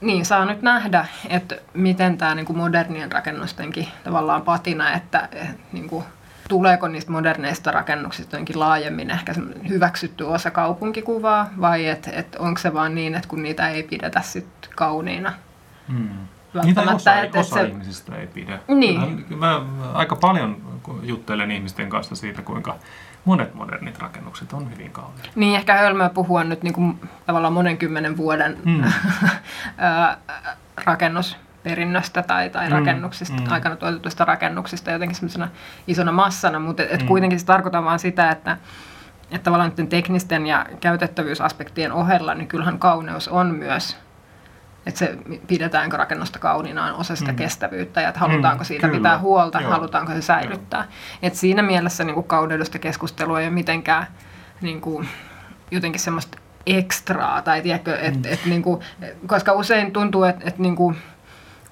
[0.00, 5.28] niin saa nyt nähdä, että miten tämä niin kuin modernien rakennustenkin tavallaan patina, että
[5.72, 6.04] niin kuin,
[6.48, 9.34] tuleeko niistä moderneista rakennuksista jotenkin laajemmin ehkä
[9.68, 14.20] hyväksytty osa kaupunkikuvaa vai että et onko se vaan niin, että kun niitä ei pidetä
[14.20, 15.32] sit kauniina.
[16.62, 16.66] Mm.
[16.66, 18.58] Niitä Välttämättä, osa, että osa se- ihmisistä ei pidä.
[18.68, 19.26] Niin.
[19.30, 20.56] Mä, mä aika paljon
[21.02, 22.74] juttelen ihmisten kanssa siitä, kuinka
[23.24, 25.28] monet modernit rakennukset on hyvin kauniita.
[25.34, 28.82] Niin, ehkä hölmöä puhua nyt niin kuin, tavallaan monen kymmenen vuoden Mm.
[28.84, 30.16] ö,
[30.84, 33.52] rakennusperinnöstä tai, tai Mm, rakennuksista, mm.
[33.52, 35.48] aikana tuotetuista rakennuksista jotenkin semmoisena
[35.86, 37.06] isona massana, mutta et, et Mm.
[37.08, 38.56] kuitenkin se tarkoittaa vaan sitä, että,
[39.30, 43.96] että tavallaan teknisten ja käytettävyysaspektien ohella, niin kyllähän kauneus on myös
[44.86, 47.36] että se pidetäänkö rakennusta kauniina on osa sitä Mm.
[47.36, 48.98] kestävyyttä ja että halutaanko Mm, siitä kyllä.
[48.98, 49.70] pitää huolta, Joo.
[49.70, 50.84] halutaanko se säilyttää.
[51.22, 54.06] Et siinä mielessä niin kuin kauneudesta keskustelua ei ole mitenkään
[54.60, 55.08] niin kuin,
[55.70, 58.22] jotenkin semmoista ekstraa, tai tiedätkö, et, Mm.
[58.26, 58.80] et, niin kuin,
[59.26, 60.96] koska usein tuntuu, että et, niin kuin,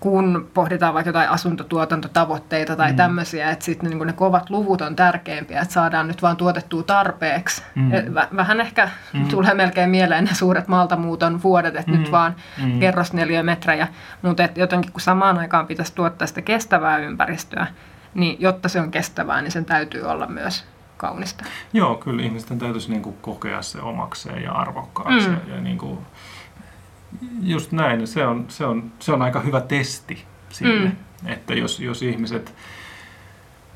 [0.04, 2.92] kun pohditaan vaikka jotain asuntotuotantotavoitteita tai Mm.
[2.92, 2.96] mm.
[2.96, 7.62] tämmöisiä, että sitten niin ne kovat luvut on tärkeämpiä, että saadaan nyt vaan tuotettua tarpeeksi.
[7.74, 7.90] Mm.
[7.92, 9.28] Vä- vähän ehkä Mm.
[9.28, 11.98] tulee melkein mieleen ne suuret maaltamuuton vuodet, että Mm.
[11.98, 12.64] nyt vaan Mm.
[12.72, 12.80] mm.
[12.80, 13.88] kerrosneliömetrejä,
[14.22, 17.66] mutta et jotenkin kun samaan aikaan pitäisi tuottaa sitä kestävää ympäristöä,
[18.14, 20.64] niin jotta se on kestävää, niin sen täytyy olla myös
[20.96, 21.44] kaunista.
[21.72, 25.28] Joo, kyllä ihmisten täytyisi niin kuin kokea se omakseen ja arvokkaaksi.
[25.28, 25.36] Mm.
[25.48, 25.98] Ja, ja niin kuin,
[27.42, 30.84] just näin, se on, se, on, se on aika hyvä testi sille,
[31.22, 31.28] Mm.
[31.28, 32.54] että jos, jos ihmiset...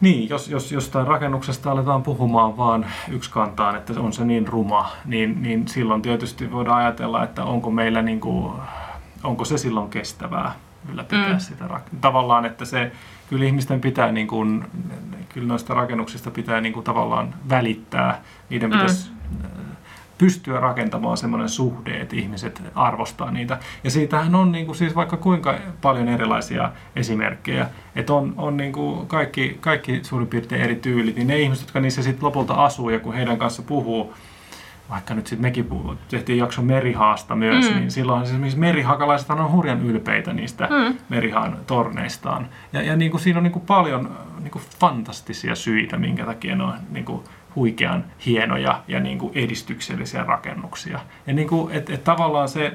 [0.01, 4.91] Niin, jos, jos jostain rakennuksesta aletaan puhumaan vaan yksi kantaan, että on se niin ruma,
[5.05, 8.53] niin, niin silloin tietysti voidaan ajatella, että onko meillä niin kuin,
[9.24, 10.53] onko se silloin kestävää
[10.93, 11.39] ylläpitää Mm.
[11.39, 11.64] sitä.
[11.66, 12.93] rak- Tavallaan, että se,
[13.30, 14.64] kyllä ihmisten pitää, niin kuin,
[15.28, 18.20] kyllä noista rakennuksista pitää niin kuin tavallaan välittää.
[18.51, 18.78] Niiden Mm.
[18.78, 19.11] pitäisi
[20.19, 23.59] pystyä rakentamaan semmoinen suhde, että ihmiset arvostaa niitä.
[23.85, 28.73] Ja siitähän on niin kuin, siis vaikka kuinka paljon erilaisia esimerkkejä, että on, on niin
[28.73, 32.91] kuin kaikki, kaikki suurin piirtein eri tyylit, niin ne ihmiset, jotka niissä sitten lopulta asuu
[32.91, 34.14] ja kun heidän kanssa puhuu,
[34.91, 37.77] vaikka nyt sitten mekin puhuu, tehtiin jakso merihaasta myös, mm.
[37.77, 40.69] Niin silloin siis esimerkiksi merihakalaiset on hurjan ylpeitä niistä.
[40.71, 40.99] Mm.
[41.09, 42.49] merihaan torneistaan.
[42.73, 44.11] Ja, ja niin kuin siinä on niin kuin paljon
[44.41, 47.23] niin kuin fantastisia syitä, minkä takia ne on niin kuin
[47.59, 51.01] huikean hienoja ja niin kuin edistyksellisiä rakennuksia.
[51.27, 52.73] Ja niin kuin, et, et tavallaan se,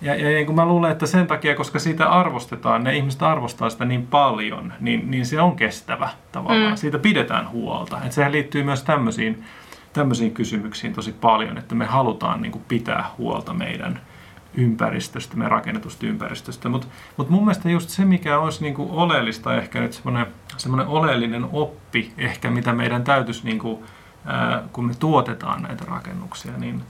[0.00, 3.70] ja, ja niin kuin mä luulen, että sen takia, koska siitä arvostetaan, ne ihmiset arvostaa
[3.70, 6.72] sitä niin paljon, niin, niin se on kestävä tavallaan.
[6.72, 6.76] Mm.
[6.76, 7.98] Siitä pidetään huolta.
[8.04, 9.44] Et sehän liittyy myös tämmöisiin,
[9.92, 14.00] tämmöisiin kysymyksiin tosi paljon, että me halutaan niin kuin pitää huolta meidän
[14.56, 16.68] ympäristöstä, meidän rakennetusta ympäristöstä.
[16.68, 16.86] Mutta
[17.16, 19.92] mut mun mielestä just se, mikä olisi niin kuin oleellista, ehkä nyt
[20.56, 23.78] semmoinen, oleellinen oppi, ehkä mitä meidän täytyisi, niin kuin,
[24.24, 26.82] ää, kun me tuotetaan näitä rakennuksia, niin,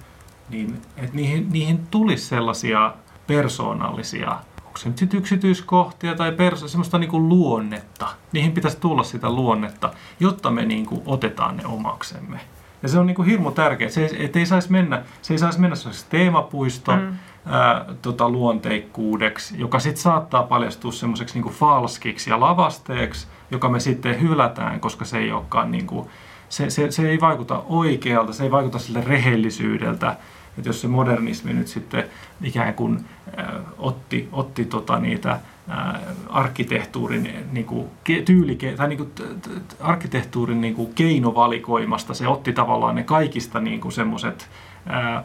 [0.49, 2.95] niin että niihin, niihin tulisi sellaisia
[3.27, 4.31] persoonallisia,
[4.67, 8.09] onko se nyt sit yksityiskohtia tai perso, semmoista niin kuin luonnetta.
[8.33, 12.41] Niihin pitäisi tulla sitä luonnetta, jotta me niin kuin otetaan ne omaksemme.
[12.83, 15.39] Ja se on niin kuin hirmu tärkeää, se, ei- et ei saisi mennä, se ei
[15.39, 17.17] saisi mennä sellaiseksi teemapuisto, mm.
[17.47, 24.21] Ää, tota, luonteikkuudeksi, joka sitten saattaa paljastua semmoiseksi niin falskiksi ja lavasteeksi, joka me sitten
[24.21, 26.09] hylätään, koska se ei olekaan niin kuin,
[26.49, 30.17] se, se, se ei vaikuta oikealta, se ei vaikuta sille rehellisyydeltä,
[30.59, 32.05] Että jos se modernismi nyt sitten
[32.43, 33.05] ikään kuin
[33.39, 33.47] äh,
[33.79, 37.89] otti, otti tota niitä äh, arkkitehtuurin niin kuin,
[38.25, 43.61] tyyli, tai niin kuin, t- t- arkkitehtuurin niin kuin keinovalikoimasta, se otti tavallaan ne kaikista
[43.61, 44.49] niin kuin semmoiset,
[44.91, 45.25] äh,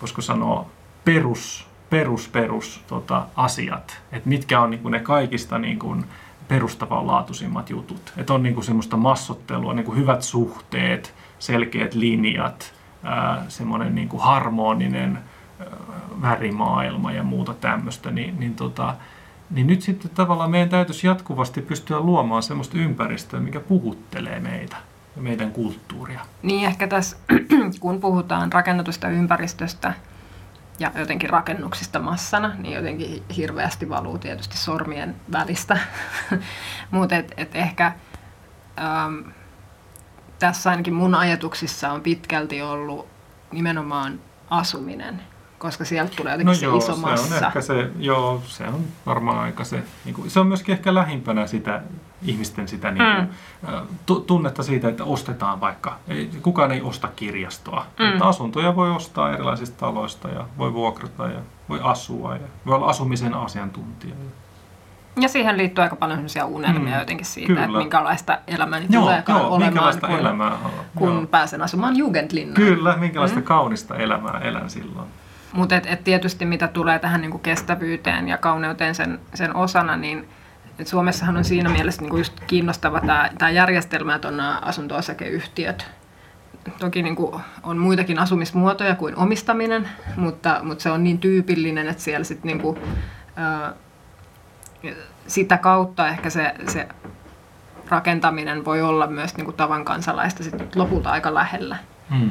[0.00, 0.66] voisiko sanoa,
[1.04, 6.04] perus, perus, perus tota, asiat, että mitkä on niin kuin ne kaikista niin kuin,
[6.48, 8.12] perustavanlaatuisimmat jutut.
[8.16, 14.08] Että on niin kuin semmoista massottelua, niin kuin hyvät suhteet, selkeät linjat, ää, semmoinen niin
[14.08, 15.18] kuin harmoninen
[15.60, 15.66] ää,
[16.22, 18.94] värimaailma ja muuta tämmöistä, niin, niin, tota,
[19.50, 24.76] niin nyt sitten tavallaan meidän täytyisi jatkuvasti pystyä luomaan semmoista ympäristöä, mikä puhuttelee meitä
[25.16, 26.20] ja meidän kulttuuria.
[26.42, 27.16] Niin ehkä tässä,
[27.80, 29.94] kun puhutaan rakennetusta ympäristöstä,
[30.78, 35.78] ja jotenkin rakennuksista massana, niin jotenkin hirveästi valuu tietysti sormien välistä.
[36.90, 37.92] Mutta et, et ehkä
[38.78, 39.32] äm,
[40.38, 43.08] tässä ainakin mun ajatuksissa on pitkälti ollut
[43.52, 44.20] nimenomaan
[44.50, 45.22] asuminen,
[45.64, 47.28] koska sieltä tulee jotenkin no se joo, iso massa.
[47.28, 50.72] Se on ehkä se, joo, se on varmaan aika se, niin kuin, se on myöskin
[50.72, 51.82] ehkä lähimpänä sitä
[52.22, 53.28] ihmisten sitä niin kuin,
[54.16, 54.24] mm.
[54.26, 58.06] tunnetta siitä, että ostetaan vaikka, ei, kukaan ei osta kirjastoa, mm.
[58.06, 62.86] mutta asuntoja voi ostaa erilaisista taloista ja voi vuokrata ja voi asua ja voi olla
[62.86, 64.14] asumisen asiantuntija.
[65.20, 67.64] Ja siihen liittyy aika paljon sellaisia unelmia mm, jotenkin siitä, kyllä.
[67.64, 70.58] että minkälaista elämäni joo, tuleekaan joo, olemaan, kun, elämää,
[70.94, 71.26] kun joo.
[71.26, 72.54] pääsen asumaan Jugendlinnaan.
[72.54, 73.44] Kyllä, minkälaista mm.
[73.44, 75.08] kaunista elämää elän silloin.
[75.54, 80.28] Mutta et, et tietysti mitä tulee tähän niinku kestävyyteen ja kauneuteen sen, sen osana, niin
[80.78, 83.00] et Suomessahan on siinä mielessä niinku just kiinnostava
[83.38, 85.86] tämä järjestelmä, että on nämä asunto-osakeyhtiöt.
[86.78, 92.24] Toki niinku on muitakin asumismuotoja kuin omistaminen, mutta, mutta se on niin tyypillinen, että siellä
[92.24, 92.78] sit niinku,
[93.36, 93.72] ää,
[95.26, 96.88] sitä kautta ehkä se, se
[97.88, 101.76] rakentaminen voi olla myös niinku tavan kansalaista sit lopulta aika lähellä.
[102.10, 102.30] Hmm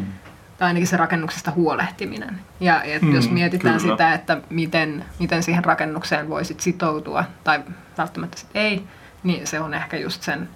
[0.63, 2.39] ainakin se rakennuksesta huolehtiminen.
[2.59, 3.93] Ja et mm, jos mietitään kyllä.
[3.93, 7.63] sitä, että miten, miten siihen rakennukseen voisit sitoutua, tai
[7.97, 8.83] välttämättä sit ei,
[9.23, 10.49] niin se on ehkä just sen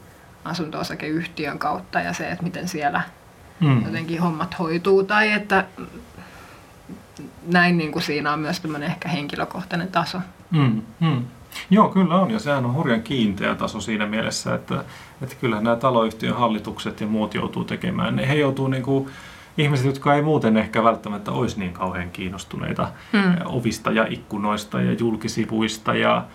[0.45, 3.01] asunto-osakeyhtiön kautta ja se, että miten siellä
[3.59, 3.85] mm.
[3.85, 5.65] jotenkin hommat hoituu, tai että
[7.47, 10.17] näin niin kuin siinä on myös tämmöinen ehkä henkilökohtainen taso.
[10.51, 11.25] Mm, mm.
[11.69, 14.83] Joo, kyllä on, ja sehän on hurjan kiinteä taso siinä mielessä, että,
[15.21, 18.19] että kyllä nämä taloyhtiön hallitukset ja muut joutuu tekemään.
[18.19, 19.09] He joutuu niin kuin,
[19.57, 23.35] ihmiset, jotka ei muuten ehkä välttämättä olisi niin kauhean kiinnostuneita mm.
[23.45, 26.25] ovista ja ikkunoista ja julkisivuista ja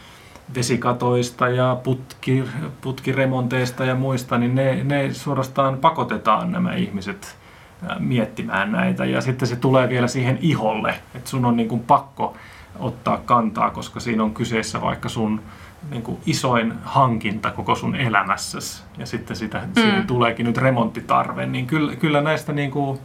[0.55, 2.45] vesikatoista ja putki,
[2.81, 7.37] putkiremonteista ja muista, niin ne, ne suorastaan pakotetaan nämä ihmiset
[7.99, 9.05] miettimään näitä.
[9.05, 12.37] Ja sitten se tulee vielä siihen iholle, että sun on niin kuin pakko
[12.79, 15.41] ottaa kantaa, koska siinä on kyseessä vaikka sun
[15.91, 19.83] niin kuin isoin hankinta koko sun elämässäsi ja sitten sitä, mm.
[19.83, 22.99] siihen tuleekin nyt remonttitarve, niin kyllä, kyllä näistä niin kuin,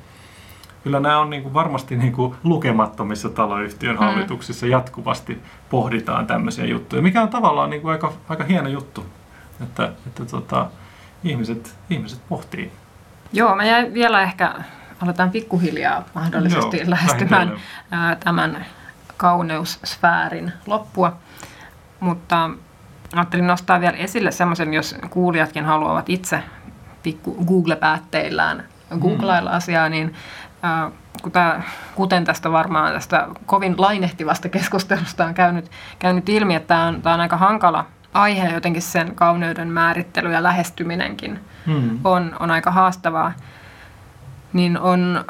[0.83, 3.99] kyllä nämä on niin kuin varmasti niin kuin lukemattomissa taloyhtiön mm.
[3.99, 9.05] hallituksissa jatkuvasti pohditaan tämmöisiä juttuja, mikä on tavallaan niin kuin aika, aika hieno juttu,
[9.63, 10.67] että, että tota,
[11.23, 12.71] ihmiset, ihmiset pohtii.
[13.33, 14.53] Joo, mä jäin vielä ehkä,
[15.01, 17.57] aletaan pikkuhiljaa mahdollisesti Joo, lähestymään
[17.91, 18.65] ää, tämän
[19.17, 21.17] kauneussfäärin loppua,
[21.99, 22.49] mutta
[23.13, 26.43] ajattelin nostaa vielä esille semmoisen, jos kuulijatkin haluavat itse
[27.03, 28.63] pikku Google-päätteillään
[28.99, 30.15] googlailla asiaa, niin
[31.95, 37.15] kuten tästä varmaan tästä kovin lainehtivasta keskustelusta on käynyt, käynyt ilmi, että tämä on, tämä
[37.15, 41.99] on aika hankala aihe, jotenkin sen kauneuden määrittely ja lähestyminenkin hmm.
[42.03, 43.33] on, on aika haastavaa,
[44.53, 45.25] niin on,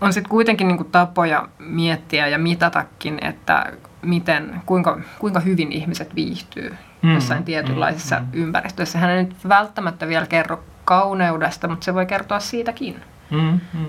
[0.00, 3.72] on sitten kuitenkin niin tapoja miettiä ja mitatakin, että
[4.02, 7.14] miten, kuinka, kuinka hyvin ihmiset viihtyy hmm.
[7.14, 8.28] jossain tietynlaisessa hmm.
[8.32, 8.98] ympäristössä.
[8.98, 13.00] Hän ei nyt välttämättä vielä kerro kauneudesta, mutta se voi kertoa siitäkin.
[13.32, 13.86] Mm, mm.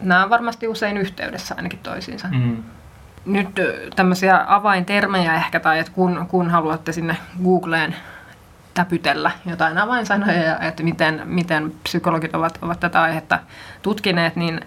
[0.00, 2.28] Nämä on varmasti usein yhteydessä ainakin toisiinsa.
[2.28, 2.62] Mm.
[3.26, 3.48] Nyt
[3.96, 7.94] tämmöisiä avaintermejä ehkä, tai että kun, kun haluatte sinne Googleen
[8.74, 13.38] täpytellä jotain avainsanoja ja että miten, miten psykologit ovat, ovat tätä aihetta
[13.82, 14.60] tutkineet, niin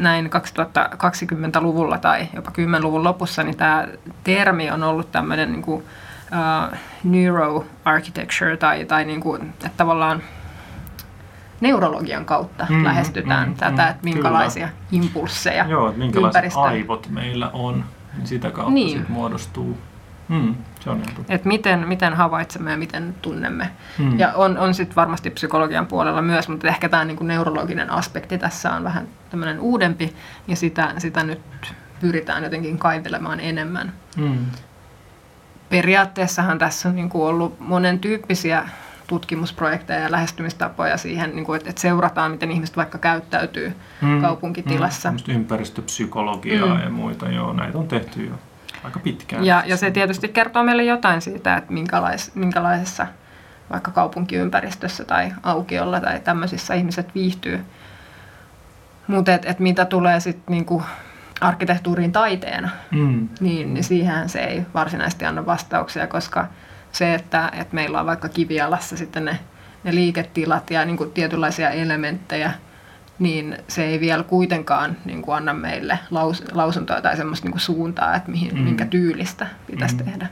[0.00, 3.88] näin 2020-luvulla tai jopa 10-luvun lopussa, niin tämä
[4.24, 5.84] termi on ollut tämmöinen niin kuin,
[6.32, 10.22] uh, neuroarchitecture tai, tai niin kuin, että tavallaan
[11.60, 15.04] neurologian kautta mm, lähestytään mm, tätä, mm, että minkälaisia kyllä.
[15.04, 16.60] impulsseja Joo, että minkälaiset ympäristö...
[16.60, 17.84] aivot meillä on,
[18.16, 18.98] niin sitä kautta niin.
[18.98, 19.78] sit muodostuu.
[20.28, 23.70] Mm, se on Et miten, miten havaitsemme ja miten tunnemme.
[23.98, 24.18] Mm.
[24.18, 28.72] Ja on, on sitten varmasti psykologian puolella myös, mutta ehkä tämä niinku neurologinen aspekti tässä
[28.72, 30.14] on vähän tämmöinen uudempi,
[30.48, 31.40] ja sitä, sitä nyt
[32.00, 33.92] pyritään jotenkin kaivelemaan enemmän.
[34.16, 34.46] Mm.
[35.68, 38.68] Periaatteessahan tässä on niinku ollut monen tyyppisiä
[39.06, 44.20] tutkimusprojekteja ja lähestymistapoja siihen, niin kuin, että, että seurataan, miten ihmiset vaikka käyttäytyy mm.
[44.20, 45.10] kaupunkitilassa.
[45.10, 46.82] Mm, ympäristöpsykologiaa mm.
[46.82, 48.34] ja muita, joo, näitä on tehty jo
[48.84, 49.44] aika pitkään.
[49.44, 53.06] Ja, ja se tietysti kertoo meille jotain siitä, että minkälais, minkälaisessa
[53.70, 57.64] vaikka kaupunkiympäristössä tai aukiolla tai tämmöisissä ihmiset viihtyy.
[59.06, 60.82] Mutta et, et mitä tulee sitten niinku
[61.40, 63.28] arkkitehtuuriin taiteena, mm.
[63.40, 66.46] niin, niin siihen se ei varsinaisesti anna vastauksia, koska
[66.96, 69.38] se, että, että meillä on vaikka kivialassa sitten ne,
[69.84, 72.52] ne liiketilat ja niin kuin tietynlaisia elementtejä,
[73.18, 77.60] niin se ei vielä kuitenkaan niin kuin anna meille laus, lausuntoa tai semmoista niin kuin
[77.60, 78.60] suuntaa, että mihin, mm.
[78.60, 80.04] minkä tyylistä pitäisi mm.
[80.04, 80.28] tehdä.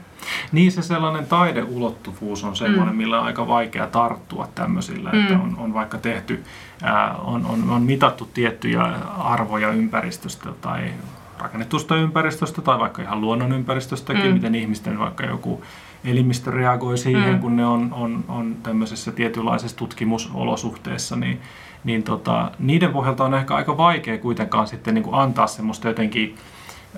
[0.52, 2.98] Niin se sellainen taideulottuvuus on semmoinen, mm.
[2.98, 5.20] millä on aika vaikea tarttua tämmöisillä, mm.
[5.20, 6.44] että on, on vaikka tehty,
[6.82, 8.82] ää, on, on, on mitattu tiettyjä
[9.18, 10.92] arvoja ympäristöstä tai
[11.38, 14.32] rakennetusta ympäristöstä tai vaikka ihan luonnon ympäristöstäkin, mm.
[14.32, 15.62] miten ihmisten vaikka joku
[16.04, 17.40] elimistö reagoi siihen, mm.
[17.40, 21.40] kun ne on, on, on tämmöisessä tietynlaisessa tutkimusolosuhteessa, niin,
[21.84, 26.36] niin tota, niiden pohjalta on ehkä aika vaikea kuitenkaan sitten niin kuin antaa semmoista jotenkin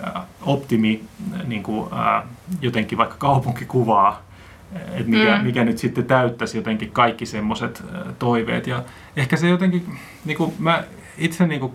[0.06, 1.04] äh, optimi
[1.46, 2.22] niin kuin, äh,
[2.60, 4.22] jotenkin vaikka kaupunkikuvaa,
[4.74, 5.44] että mikä, mm.
[5.44, 8.66] mikä nyt sitten täyttäisi jotenkin kaikki semmoiset äh, toiveet.
[8.66, 8.82] Ja
[9.16, 10.84] ehkä se jotenkin, niin kuin mä
[11.18, 11.72] itse niin kuin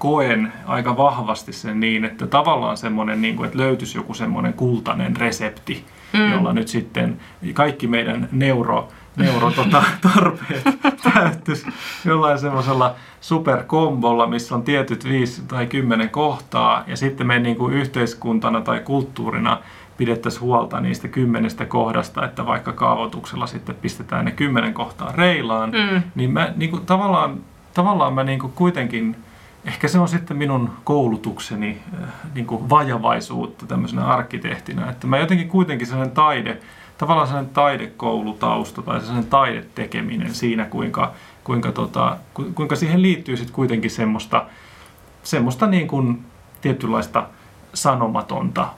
[0.00, 5.16] koen aika vahvasti sen niin, että tavallaan semmoinen, niin kuin, että löytyisi joku semmoinen kultainen
[5.16, 6.32] resepti, mm.
[6.32, 7.20] jolla nyt sitten
[7.54, 10.64] kaikki meidän neuro, neuro tota, tarpeet
[11.14, 11.66] täyttyisi
[12.04, 17.74] jollain semmoisella superkombolla, missä on tietyt viisi tai kymmenen kohtaa, ja sitten me niin kuin
[17.74, 19.58] yhteiskuntana tai kulttuurina
[19.96, 26.02] pidettäisiin huolta niistä kymmenestä kohdasta, että vaikka kaavoituksella sitten pistetään ne kymmenen kohtaa reilaan, mm.
[26.14, 27.40] niin mä niin kuin, tavallaan,
[27.74, 29.16] tavallaan mä niin kuin kuitenkin
[29.64, 35.48] ehkä se on sitten minun koulutukseni äh, niin kuin vajavaisuutta tämmöisenä arkkitehtinä, että mä jotenkin
[35.48, 36.58] kuitenkin sellainen taide,
[36.98, 41.12] tavallaan sellainen taidekoulutausta tai sellainen taidetekeminen siinä, kuinka,
[41.44, 42.16] kuinka, tota,
[42.54, 44.46] kuinka siihen liittyy sitten kuitenkin semmoista,
[45.22, 46.24] semmoista niin kuin
[46.60, 47.26] tietynlaista
[47.74, 48.68] sanomatonta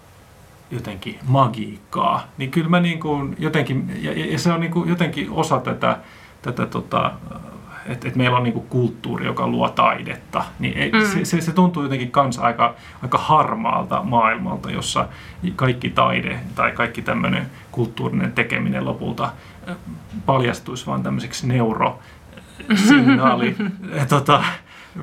[0.70, 5.30] jotenkin magiikkaa, niin kyllä mä niin kuin jotenkin, ja, ja se on niin kuin jotenkin
[5.30, 5.98] osa tätä,
[6.42, 7.12] tätä tota,
[7.86, 11.06] että et meillä on niinku kulttuuri, joka luo taidetta, niin ei, mm.
[11.06, 15.08] se, se, se tuntuu jotenkin kans aika, aika harmaalta maailmalta, jossa
[15.56, 19.32] kaikki taide tai kaikki tämmöinen kulttuurinen tekeminen lopulta
[20.26, 23.56] paljastuisi vaan tämmöiseksi neurosignaali
[24.08, 24.44] tota,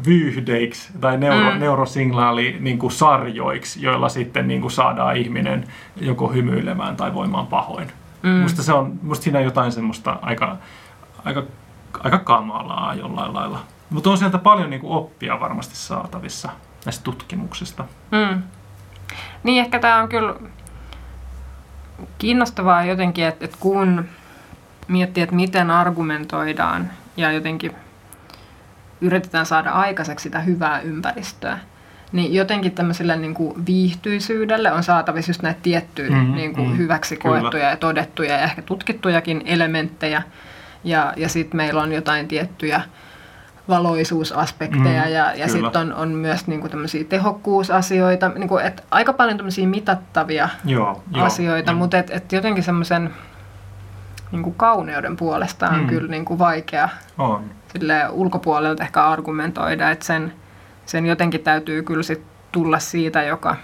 [0.05, 1.59] vyyhdeiksi tai neuro, mm.
[1.59, 5.67] neurosignaali niin kuin sarjoiksi, joilla sitten niin kuin saadaan ihminen
[6.01, 7.87] joko hymyilemään tai voimaan pahoin.
[8.23, 8.29] Mm.
[8.29, 10.57] Musta, se on, musta siinä on jotain semmoista aika,
[11.25, 11.43] aika
[12.03, 13.59] aika kamalaa jollain lailla.
[13.89, 16.49] Mutta on sieltä paljon niin kuin oppia varmasti saatavissa
[16.85, 17.85] näistä tutkimuksista.
[18.11, 18.43] Mm.
[19.43, 20.35] Niin ehkä tämä on kyllä
[22.17, 24.05] kiinnostavaa jotenkin, että, että kun
[24.87, 27.75] miettii, että miten argumentoidaan ja jotenkin
[29.01, 31.59] yritetään saada aikaiseksi sitä hyvää ympäristöä,
[32.11, 36.77] niin jotenkin tämmöiselle niin kuin viihtyisyydelle on saatavissa just näitä tiettyjä mm, niin kuin mm,
[36.77, 37.69] hyväksi koettuja kyllä.
[37.69, 40.21] ja todettuja ja ehkä tutkittujakin elementtejä,
[40.83, 42.81] ja, ja sitten meillä on jotain tiettyjä
[43.69, 49.37] valoisuusaspekteja mm, ja, ja sitten on, on myös niinku tämmöisiä tehokkuusasioita, niinku, et aika paljon
[49.37, 53.13] tämmöisiä mitattavia joo, asioita, mutta et, et jotenkin semmoisen
[54.31, 55.87] niinku kauneuden puolesta on mm.
[55.87, 57.43] kyllä niinku vaikea on.
[57.73, 60.33] Sille ulkopuolelta ehkä argumentoida, että sen,
[60.85, 62.21] sen jotenkin täytyy kyllä sit
[62.51, 63.55] tulla siitä, joka,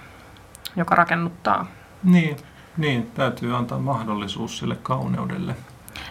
[0.75, 1.67] joka rakennuttaa.
[2.03, 2.37] Niin,
[2.77, 5.55] niin, täytyy antaa mahdollisuus sille kauneudelle.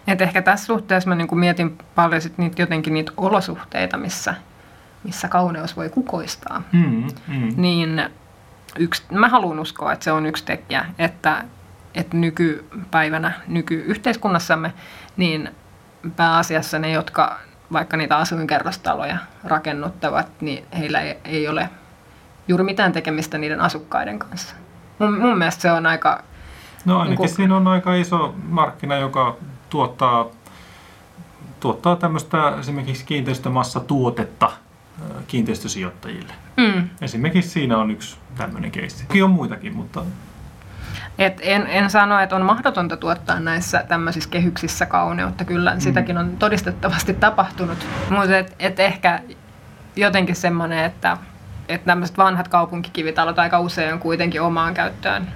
[0.06, 4.34] Et ehkä tässä suhteessa mä niinku mietin paljon sit niitä, jotenkin niitä olosuhteita, missä,
[5.04, 6.62] missä kauneus voi kukoistaa.
[6.72, 7.54] Mm, mm.
[7.56, 8.02] Niin
[8.78, 11.44] yksi, mä haluan uskoa, että se on yksi tekijä, että,
[11.94, 14.72] että nykypäivänä, nykyyhteiskunnassamme,
[15.16, 15.50] niin
[16.16, 17.38] pääasiassa ne, jotka
[17.72, 21.70] vaikka niitä asuinkerrostaloja rakennuttavat, niin heillä ei, ei ole
[22.48, 24.54] juuri mitään tekemistä niiden asukkaiden kanssa.
[24.98, 26.22] Mun, mun mielestä se on aika...
[26.84, 29.36] No ainakin niin kuin, siinä on aika iso markkina, joka
[29.74, 30.26] tuottaa,
[31.60, 34.52] tuottaa tämmöistä esimerkiksi kiinteistömassatuotetta
[35.26, 36.32] kiinteistösijoittajille.
[36.56, 36.88] Mm.
[37.00, 39.22] Esimerkiksi siinä on yksi tämmöinen keissi.
[39.24, 40.02] On muitakin, mutta...
[41.18, 45.44] Et en, en sano, että on mahdotonta tuottaa näissä tämmöisissä kehyksissä kauneutta.
[45.44, 45.80] Kyllä mm.
[45.80, 47.86] sitäkin on todistettavasti tapahtunut.
[48.10, 49.20] Mutta et, et ehkä
[49.96, 51.16] jotenkin semmoinen, että,
[51.68, 55.26] että tämmöiset vanhat kaupunkikivitalot aika usein on kuitenkin omaan käyttöön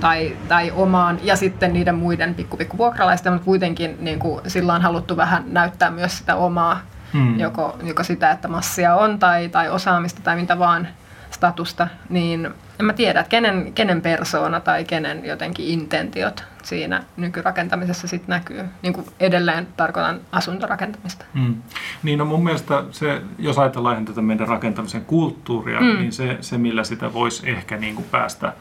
[0.00, 4.74] tai, tai omaan ja sitten niiden muiden pikku, pikku vuokralaisten, mutta kuitenkin niin kuin, sillä
[4.74, 6.80] on haluttu vähän näyttää myös sitä omaa,
[7.12, 7.38] hmm.
[7.40, 10.88] joko, joko sitä, että massia on tai, tai osaamista tai mitä vaan
[11.30, 12.48] statusta, niin
[12.80, 18.64] en mä tiedä, että kenen, kenen persoona tai kenen jotenkin intentiot siinä nykyrakentamisessa sitten näkyy.
[18.82, 21.24] Niin kuin edelleen tarkoitan asuntorakentamista.
[21.34, 21.54] Mm.
[22.02, 25.86] Niin no mun mielestä se, jos ajatellaan tätä meidän rakentamisen kulttuuria, mm.
[25.86, 28.52] niin se, se millä sitä voisi ehkä niin kuin päästä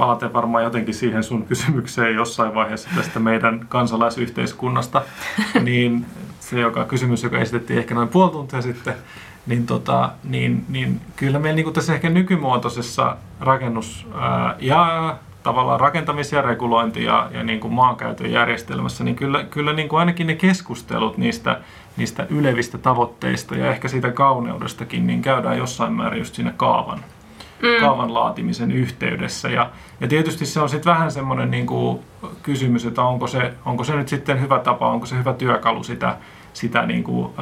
[0.00, 5.02] palaten varmaan jotenkin siihen sun kysymykseen jossain vaiheessa tästä meidän kansalaisyhteiskunnasta,
[5.62, 6.06] niin
[6.40, 8.94] se joka, kysymys, joka esitettiin ehkä noin puoli tuntia sitten,
[9.46, 16.32] niin, tota, niin, niin kyllä meillä niin tässä ehkä nykymuotoisessa rakennus- ää, ja tavallaan rakentamis-
[16.32, 20.34] ja regulointi- ja, ja niin kuin maankäytön järjestelmässä, niin kyllä, kyllä niin kuin ainakin ne
[20.34, 21.60] keskustelut niistä,
[21.96, 27.00] niistä ylevistä tavoitteista ja ehkä siitä kauneudestakin, niin käydään jossain määrin just siinä kaavan,
[27.62, 27.80] mm.
[27.80, 29.48] kaavan laatimisen yhteydessä.
[29.48, 31.98] Ja, ja tietysti se on sitten vähän semmoinen niin kuin
[32.42, 36.16] kysymys, että onko se, onko se nyt sitten hyvä tapa, onko se hyvä työkalu sitä,
[36.52, 37.32] sitä niin kuin,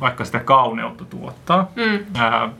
[0.00, 1.68] vaikka sitä kauneutta tuottaa.
[1.76, 2.52] Mm.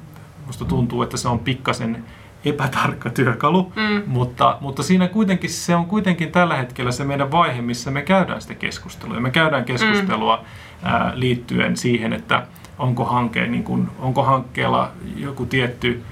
[0.46, 2.04] musta tuntuu, että se on pikkasen
[2.44, 4.02] epätarkka työkalu, mm.
[4.06, 8.40] mutta, mutta siinä kuitenkin se on kuitenkin tällä hetkellä se meidän vaihe, missä me käydään
[8.40, 9.20] sitä keskustelua.
[9.20, 10.88] Me käydään keskustelua mm.
[10.88, 12.46] ää, liittyen siihen, että
[12.78, 16.02] onko, hanke, niin kuin, onko hankkeella joku tietty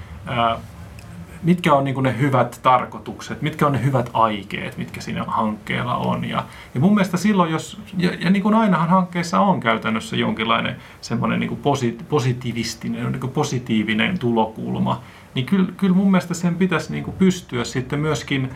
[1.43, 6.25] mitkä on niin ne hyvät tarkoitukset, mitkä on ne hyvät aikeet, mitkä siinä hankkeella on.
[6.25, 10.75] Ja, ja mun mielestä silloin, jos, ja, ja niin kuin ainahan hankkeessa on käytännössä jonkinlainen
[11.01, 15.01] semmoinen niin posi, positiivistinen, niin positiivinen tulokulma,
[15.35, 18.49] niin kyllä, kyllä mun mielestä sen pitäisi niin pystyä sitten myöskin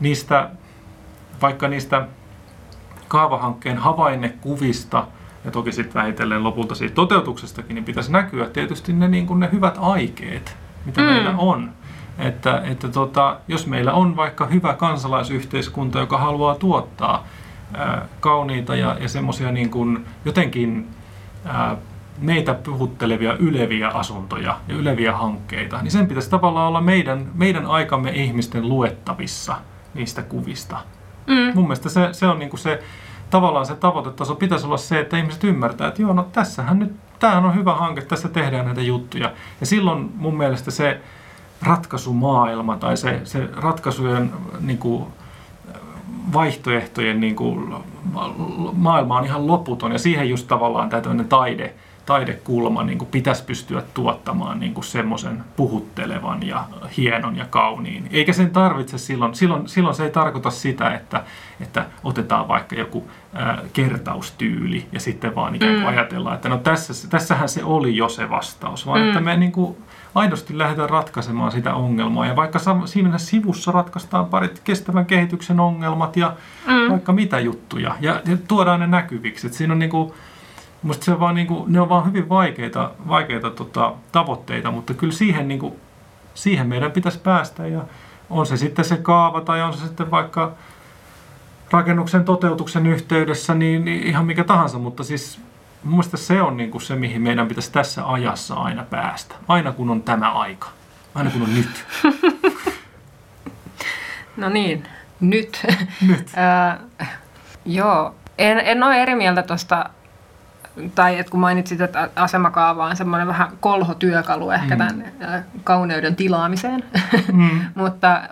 [0.00, 0.50] niistä,
[1.42, 2.06] vaikka niistä
[3.08, 5.06] kaavahankkeen havainnekuvista,
[5.44, 9.48] ja toki sitten vähitellen lopulta siitä toteutuksestakin, niin pitäisi näkyä tietysti ne, niin kuin ne
[9.52, 11.06] hyvät aikeet, mitä mm.
[11.06, 11.70] meillä on.
[12.18, 17.26] Että, että tota, jos meillä on vaikka hyvä kansalaisyhteiskunta, joka haluaa tuottaa
[17.74, 20.88] ää, kauniita ja, ja semmoisia niin kuin jotenkin
[21.44, 21.76] ää,
[22.18, 28.10] meitä puhuttelevia yleviä asuntoja ja yleviä hankkeita, niin sen pitäisi tavallaan olla meidän, meidän aikamme
[28.10, 29.56] ihmisten luettavissa
[29.94, 30.76] niistä kuvista.
[31.26, 31.52] Mm.
[31.54, 32.82] Mun mielestä se, se on niin kuin se,
[33.30, 36.92] tavallaan se tavoitetaso pitäisi olla se, että ihmiset ymmärtää, että joo, no tässähän nyt,
[37.22, 39.32] tämähän on hyvä hanke, tässä tehdään näitä juttuja.
[39.60, 41.00] Ja silloin mun mielestä se
[41.62, 45.06] ratkaisumaailma tai se, se ratkaisujen niin kuin,
[46.32, 47.74] vaihtoehtojen niin kuin,
[48.72, 51.74] maailma on ihan loputon ja siihen just tavallaan tämä taide,
[52.06, 56.64] taidekulma niin kuin pitäisi pystyä tuottamaan niin semmoisen puhuttelevan ja
[56.96, 58.08] hienon ja kauniin.
[58.10, 61.24] Eikä sen tarvitse silloin, silloin, silloin se ei tarkoita sitä, että,
[61.60, 65.88] että otetaan vaikka joku ää, kertaustyyli ja sitten vaan ikään kuin mm.
[65.88, 69.08] ajatellaan, että no tässä, tässähän se oli jo se vastaus, vaan mm.
[69.08, 69.76] että me niin kuin,
[70.14, 72.26] aidosti lähdetään ratkaisemaan sitä ongelmaa.
[72.26, 76.32] Ja vaikka siinä sivussa ratkaistaan parit kestävän kehityksen ongelmat ja
[76.66, 76.90] mm.
[76.90, 79.46] vaikka mitä juttuja ja, ja tuodaan ne näkyviksi.
[79.46, 80.14] Et siinä on niinku,
[80.82, 85.12] Musta se on vaan niinku, ne on vaan hyvin vaikeita, vaikeita tota, tavoitteita, mutta kyllä
[85.12, 85.76] siihen, niinku,
[86.34, 87.66] siihen meidän pitäisi päästä.
[87.66, 87.80] Ja
[88.30, 90.52] on se sitten se kaava tai on se sitten vaikka
[91.72, 95.40] rakennuksen toteutuksen yhteydessä, niin, niin ihan mikä tahansa, mutta siis
[95.84, 99.34] mun mielestä se on niinku se, mihin meidän pitäisi tässä ajassa aina päästä.
[99.48, 100.68] Aina kun on tämä aika.
[101.14, 101.86] Aina kun on nyt.
[104.36, 104.88] no niin,
[105.20, 105.66] nyt.
[106.08, 106.30] Nyt.
[107.00, 107.08] äh,
[107.64, 109.90] joo, en, en ole eri mieltä tuosta
[110.94, 114.78] tai että kun mainitsit, että asemakaava on semmoinen vähän kolhotyökalu ehkä mm.
[114.78, 115.12] tämän
[115.64, 116.84] kauneuden tilaamiseen,
[117.32, 117.60] mm.
[117.74, 118.22] mutta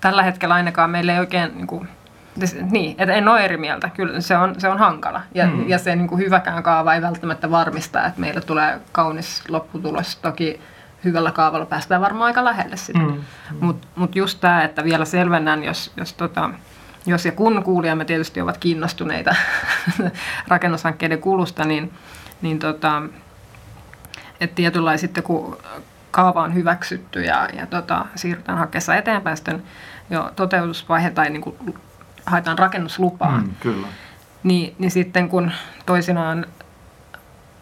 [0.00, 1.88] tällä hetkellä ainakaan meillä ei oikein niin kuin,
[2.70, 3.90] niin, että en ole eri mieltä.
[3.96, 5.20] Kyllä se on, se on hankala.
[5.34, 5.68] Ja, mm.
[5.68, 10.16] ja se niin kuin hyväkään kaava ei välttämättä varmista, että meillä tulee kaunis lopputulos.
[10.16, 10.60] Toki
[11.04, 12.98] hyvällä kaavalla päästään varmaan aika lähelle sitä.
[12.98, 13.20] Mm.
[13.60, 16.50] Mutta mut just tämä, että vielä selvennän, jos, jos, tota,
[17.06, 19.34] jos ja kun kuulijamme tietysti ovat kiinnostuneita
[20.48, 21.92] rakennushankkeiden kulusta, niin,
[22.42, 23.02] niin tota,
[24.40, 25.58] että tietynlainen sitten kun
[26.10, 29.62] kaava on hyväksytty ja, ja tota, siirrytään hakeessa eteenpäin sitten
[30.10, 31.56] jo toteutusvaihe tai niin kuin
[32.28, 33.86] haetaan rakennuslupaa, mm, kyllä.
[34.42, 35.52] Niin, niin sitten kun
[35.86, 36.46] toisinaan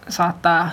[0.09, 0.71] saattaa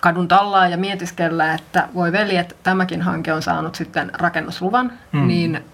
[0.00, 5.26] kadun tallaa ja mietiskellä, että voi veli, että tämäkin hanke on saanut sitten rakennusluvan, mm.
[5.26, 5.64] niin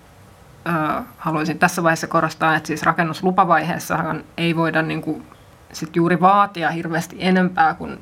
[0.67, 5.27] ö, haluaisin tässä vaiheessa korostaa, että siis rakennuslupavaiheessahan ei voida niin kuin,
[5.73, 7.99] sit juuri vaatia hirveästi enempää kuin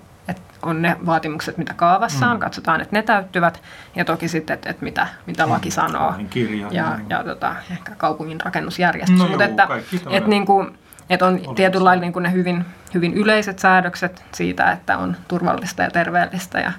[0.63, 2.41] on ne vaatimukset, mitä kaavassa on, mm.
[2.41, 3.63] katsotaan, että ne täyttyvät,
[3.97, 5.53] ja toki sitten, että, että mitä, mitä mm.
[5.53, 9.19] laki sanoo, kirja, ja, ja, ja tota, ehkä kaupungin rakennusjärjestys.
[9.19, 9.69] No Mutta että,
[10.11, 10.79] että, niin kuin,
[11.11, 15.91] että on tietynlailla niin kuin ne hyvin, hyvin yleiset säädökset siitä, että on turvallista ja
[15.91, 16.73] terveellistä ja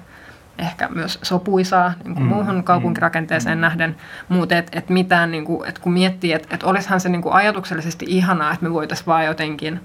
[0.60, 3.96] ehkä myös sopuisaa niin kuin mm, muuhun kaupunkirakenteeseen mm, nähden.
[4.28, 7.34] Mutta et, et mitään, niin kuin, et kun miettii, että et olisihan se niin kuin
[7.34, 9.80] ajatuksellisesti ihanaa, että me voitaisiin vaan jotenkin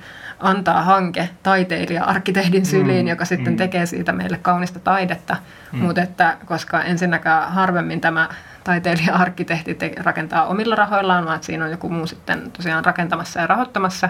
[0.45, 3.57] antaa hanke taiteilija arkkitehdin syliin, mm, joka sitten mm.
[3.57, 5.37] tekee siitä meille kaunista taidetta.
[5.71, 5.79] Mm.
[5.79, 8.29] Mutta että koska ensinnäkään harvemmin tämä
[8.63, 13.47] taiteilija-arkkitehti te- rakentaa omilla rahoillaan, vaan että siinä on joku muu sitten tosiaan rakentamassa ja
[13.47, 14.09] rahoittamassa.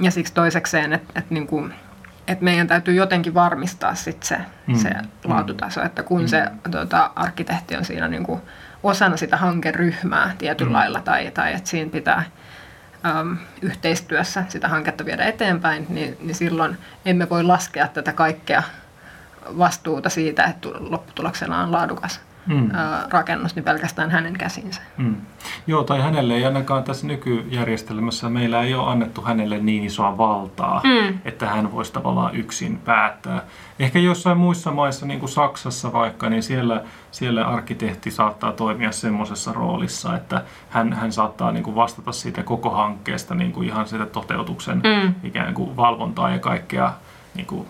[0.00, 1.74] Ja siksi toisekseen, että, että, niin kuin,
[2.28, 4.74] että meidän täytyy jotenkin varmistaa sit se, Mm.
[4.74, 4.90] se
[5.24, 8.40] laatutaso, että kun se tuota, arkkitehti on siinä niin kuin
[8.82, 12.22] osana sitä hankeryhmää tietyllä lailla tai, tai että siinä pitää
[13.06, 18.62] äm, yhteistyössä sitä hanketta viedä eteenpäin, niin, niin silloin emme voi laskea tätä kaikkea
[19.58, 22.70] vastuuta siitä, että tu- lopputuloksena on laadukas Mm.
[23.10, 24.80] rakennus, niin pelkästään hänen käsinsä.
[24.96, 25.16] Mm.
[25.66, 30.80] Joo, tai hänelle ei ainakaan tässä nykyjärjestelmässä, meillä ei ole annettu hänelle niin isoa valtaa,
[30.84, 31.18] Mm.
[31.24, 33.42] että hän voisi tavallaan yksin päättää.
[33.78, 39.52] Ehkä jossain muissa maissa, niin kuin Saksassa vaikka, niin siellä, siellä arkkitehti saattaa toimia semmoisessa
[39.52, 44.06] roolissa, että hän, hän saattaa niin kuin vastata siitä koko hankkeesta niin kuin ihan sitä
[44.06, 45.14] toteutuksen Mm.
[45.24, 46.92] ikään kuin valvontaa ja kaikkea
[47.34, 47.66] niin kuin,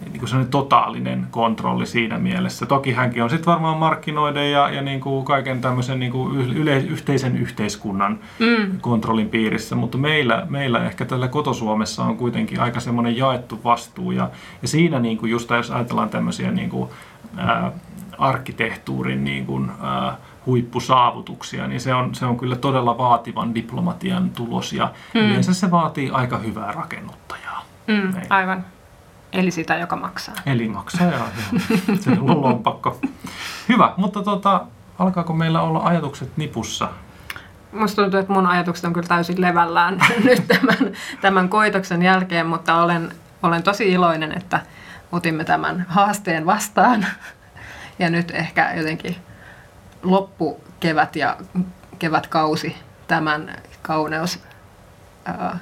[0.00, 2.66] niin kuin sellainen totaalinen kontrolli siinä mielessä.
[2.66, 6.76] Toki hänkin on sitten varmaan markkinoiden ja, ja niin kuin kaiken tämmöisen niin kuin yle,
[6.78, 8.80] yhteisen yhteiskunnan Mm.
[8.80, 14.30] kontrollin piirissä, mutta meillä, meillä ehkä tällä kotosuomessa on kuitenkin aika semmoinen jaettu vastuu ja,
[14.62, 16.90] ja siinä niin kuin just jos ajatellaan tämmöisiä niin kuin,
[17.36, 17.72] ää,
[18.18, 20.16] arkkitehtuurin niin kuin, ää,
[20.46, 25.20] huippusaavutuksia, niin se on, se on kyllä todella vaativan diplomatian tulos ja mm.
[25.20, 27.64] yleensä se vaatii aika hyvää rakennuttajaa.
[27.86, 27.94] Mm.
[27.94, 28.26] Näin.
[28.30, 28.64] Aivan.
[29.32, 30.34] Eli sitä, joka maksaa.
[30.46, 31.28] Eli maksaja, joo.
[32.00, 33.00] se on lompakko.
[33.68, 34.66] Hyvä, mutta tota,
[34.98, 36.88] alkaako meillä olla ajatukset nipussa?
[37.72, 42.82] Musta tuntuu, että mun ajatukset on kyllä täysin levällään nyt tämän, tämän koitoksen jälkeen, mutta
[42.82, 43.12] olen,
[43.42, 44.60] olen tosi iloinen, että
[45.12, 47.06] otimme tämän haasteen vastaan.
[47.98, 49.16] Ja nyt ehkä jotenkin
[50.02, 51.36] loppukevät ja
[51.98, 52.76] kevätkausi
[53.08, 54.42] tämän kauneus
[55.24, 55.58] ää,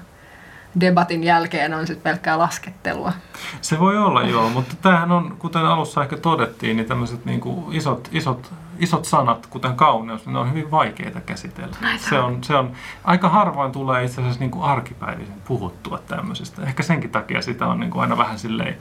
[0.80, 3.12] debatin jälkeen on sitten pelkkää laskettelua.
[3.60, 7.72] Se voi olla joo, mutta tämähän on, kuten alussa ehkä todettiin, niin tämmöiset niin kuin
[7.72, 11.76] isot, isot, isot sanat, kuten kauneus, ne on hyvin vaikeita käsitellä.
[11.96, 12.72] Se on, se on,
[13.04, 16.62] aika harvoin tulee itse asiassa niin kuin arkipäivisin puhuttua tämmöisestä.
[16.62, 18.78] Ehkä senkin takia sitä on niin kuin aina vähän silleen,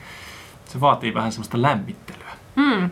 [0.65, 2.31] se vaatii vähän semmoista lämmittelyä.
[2.55, 2.89] Hmm.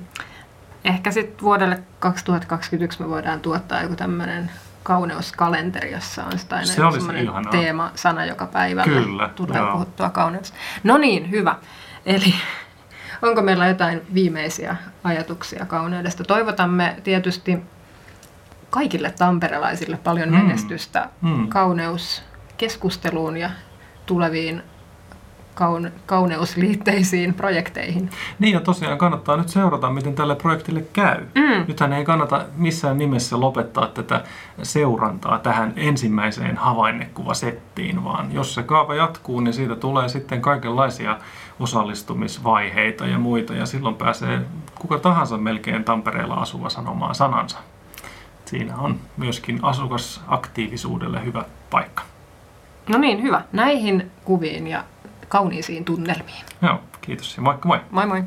[0.84, 4.52] Ehkä sitten vuodelle 2021 me voidaan tuottaa joku tämmöinen
[4.86, 6.82] kauneuskalenteri, jossa on sitä aina Se
[7.22, 7.52] ihanaa.
[7.52, 9.72] teemasana joka päivälle Kyllä, tulee joo.
[9.72, 10.54] puhuttua kauneus.
[10.84, 11.56] No niin, hyvä.
[12.06, 12.34] Eli
[13.28, 16.24] onko meillä jotain viimeisiä ajatuksia kauneudesta?
[16.24, 17.60] Toivotamme tietysti
[18.70, 20.36] kaikille tamperelaisille paljon Mm.
[20.36, 21.48] menestystä Mm.
[21.50, 23.50] kauneuskeskusteluun ja
[24.06, 24.64] tuleviin
[25.56, 28.10] kaun- kauneusliitteisiin projekteihin.
[28.40, 31.26] Niin ja tosiaan kannattaa nyt seurata, miten tälle projektille käy.
[31.36, 31.66] Mm.
[31.68, 34.24] Nythän ei kannata missään nimessä lopettaa tätä
[34.64, 41.18] seurantaa tähän ensimmäiseen havainnekuvasettiin, vaan jos se kaava jatkuu, niin siitä tulee sitten kaikenlaisia
[41.60, 44.42] osallistumisvaiheita ja muita, ja silloin pääsee
[44.76, 47.58] kuka tahansa melkein Tampereella asuva sanomaan sanansa.
[48.46, 52.04] Siinä on myöskin asukasaktiivisuudelle hyvä paikka.
[52.90, 53.42] No niin, hyvä.
[53.52, 54.84] Näihin kuviin ja
[55.30, 56.46] kauniisiin tunnelmiin.
[56.62, 57.80] Joo, kiitos ja moikka moi!
[57.92, 58.24] Moi moi!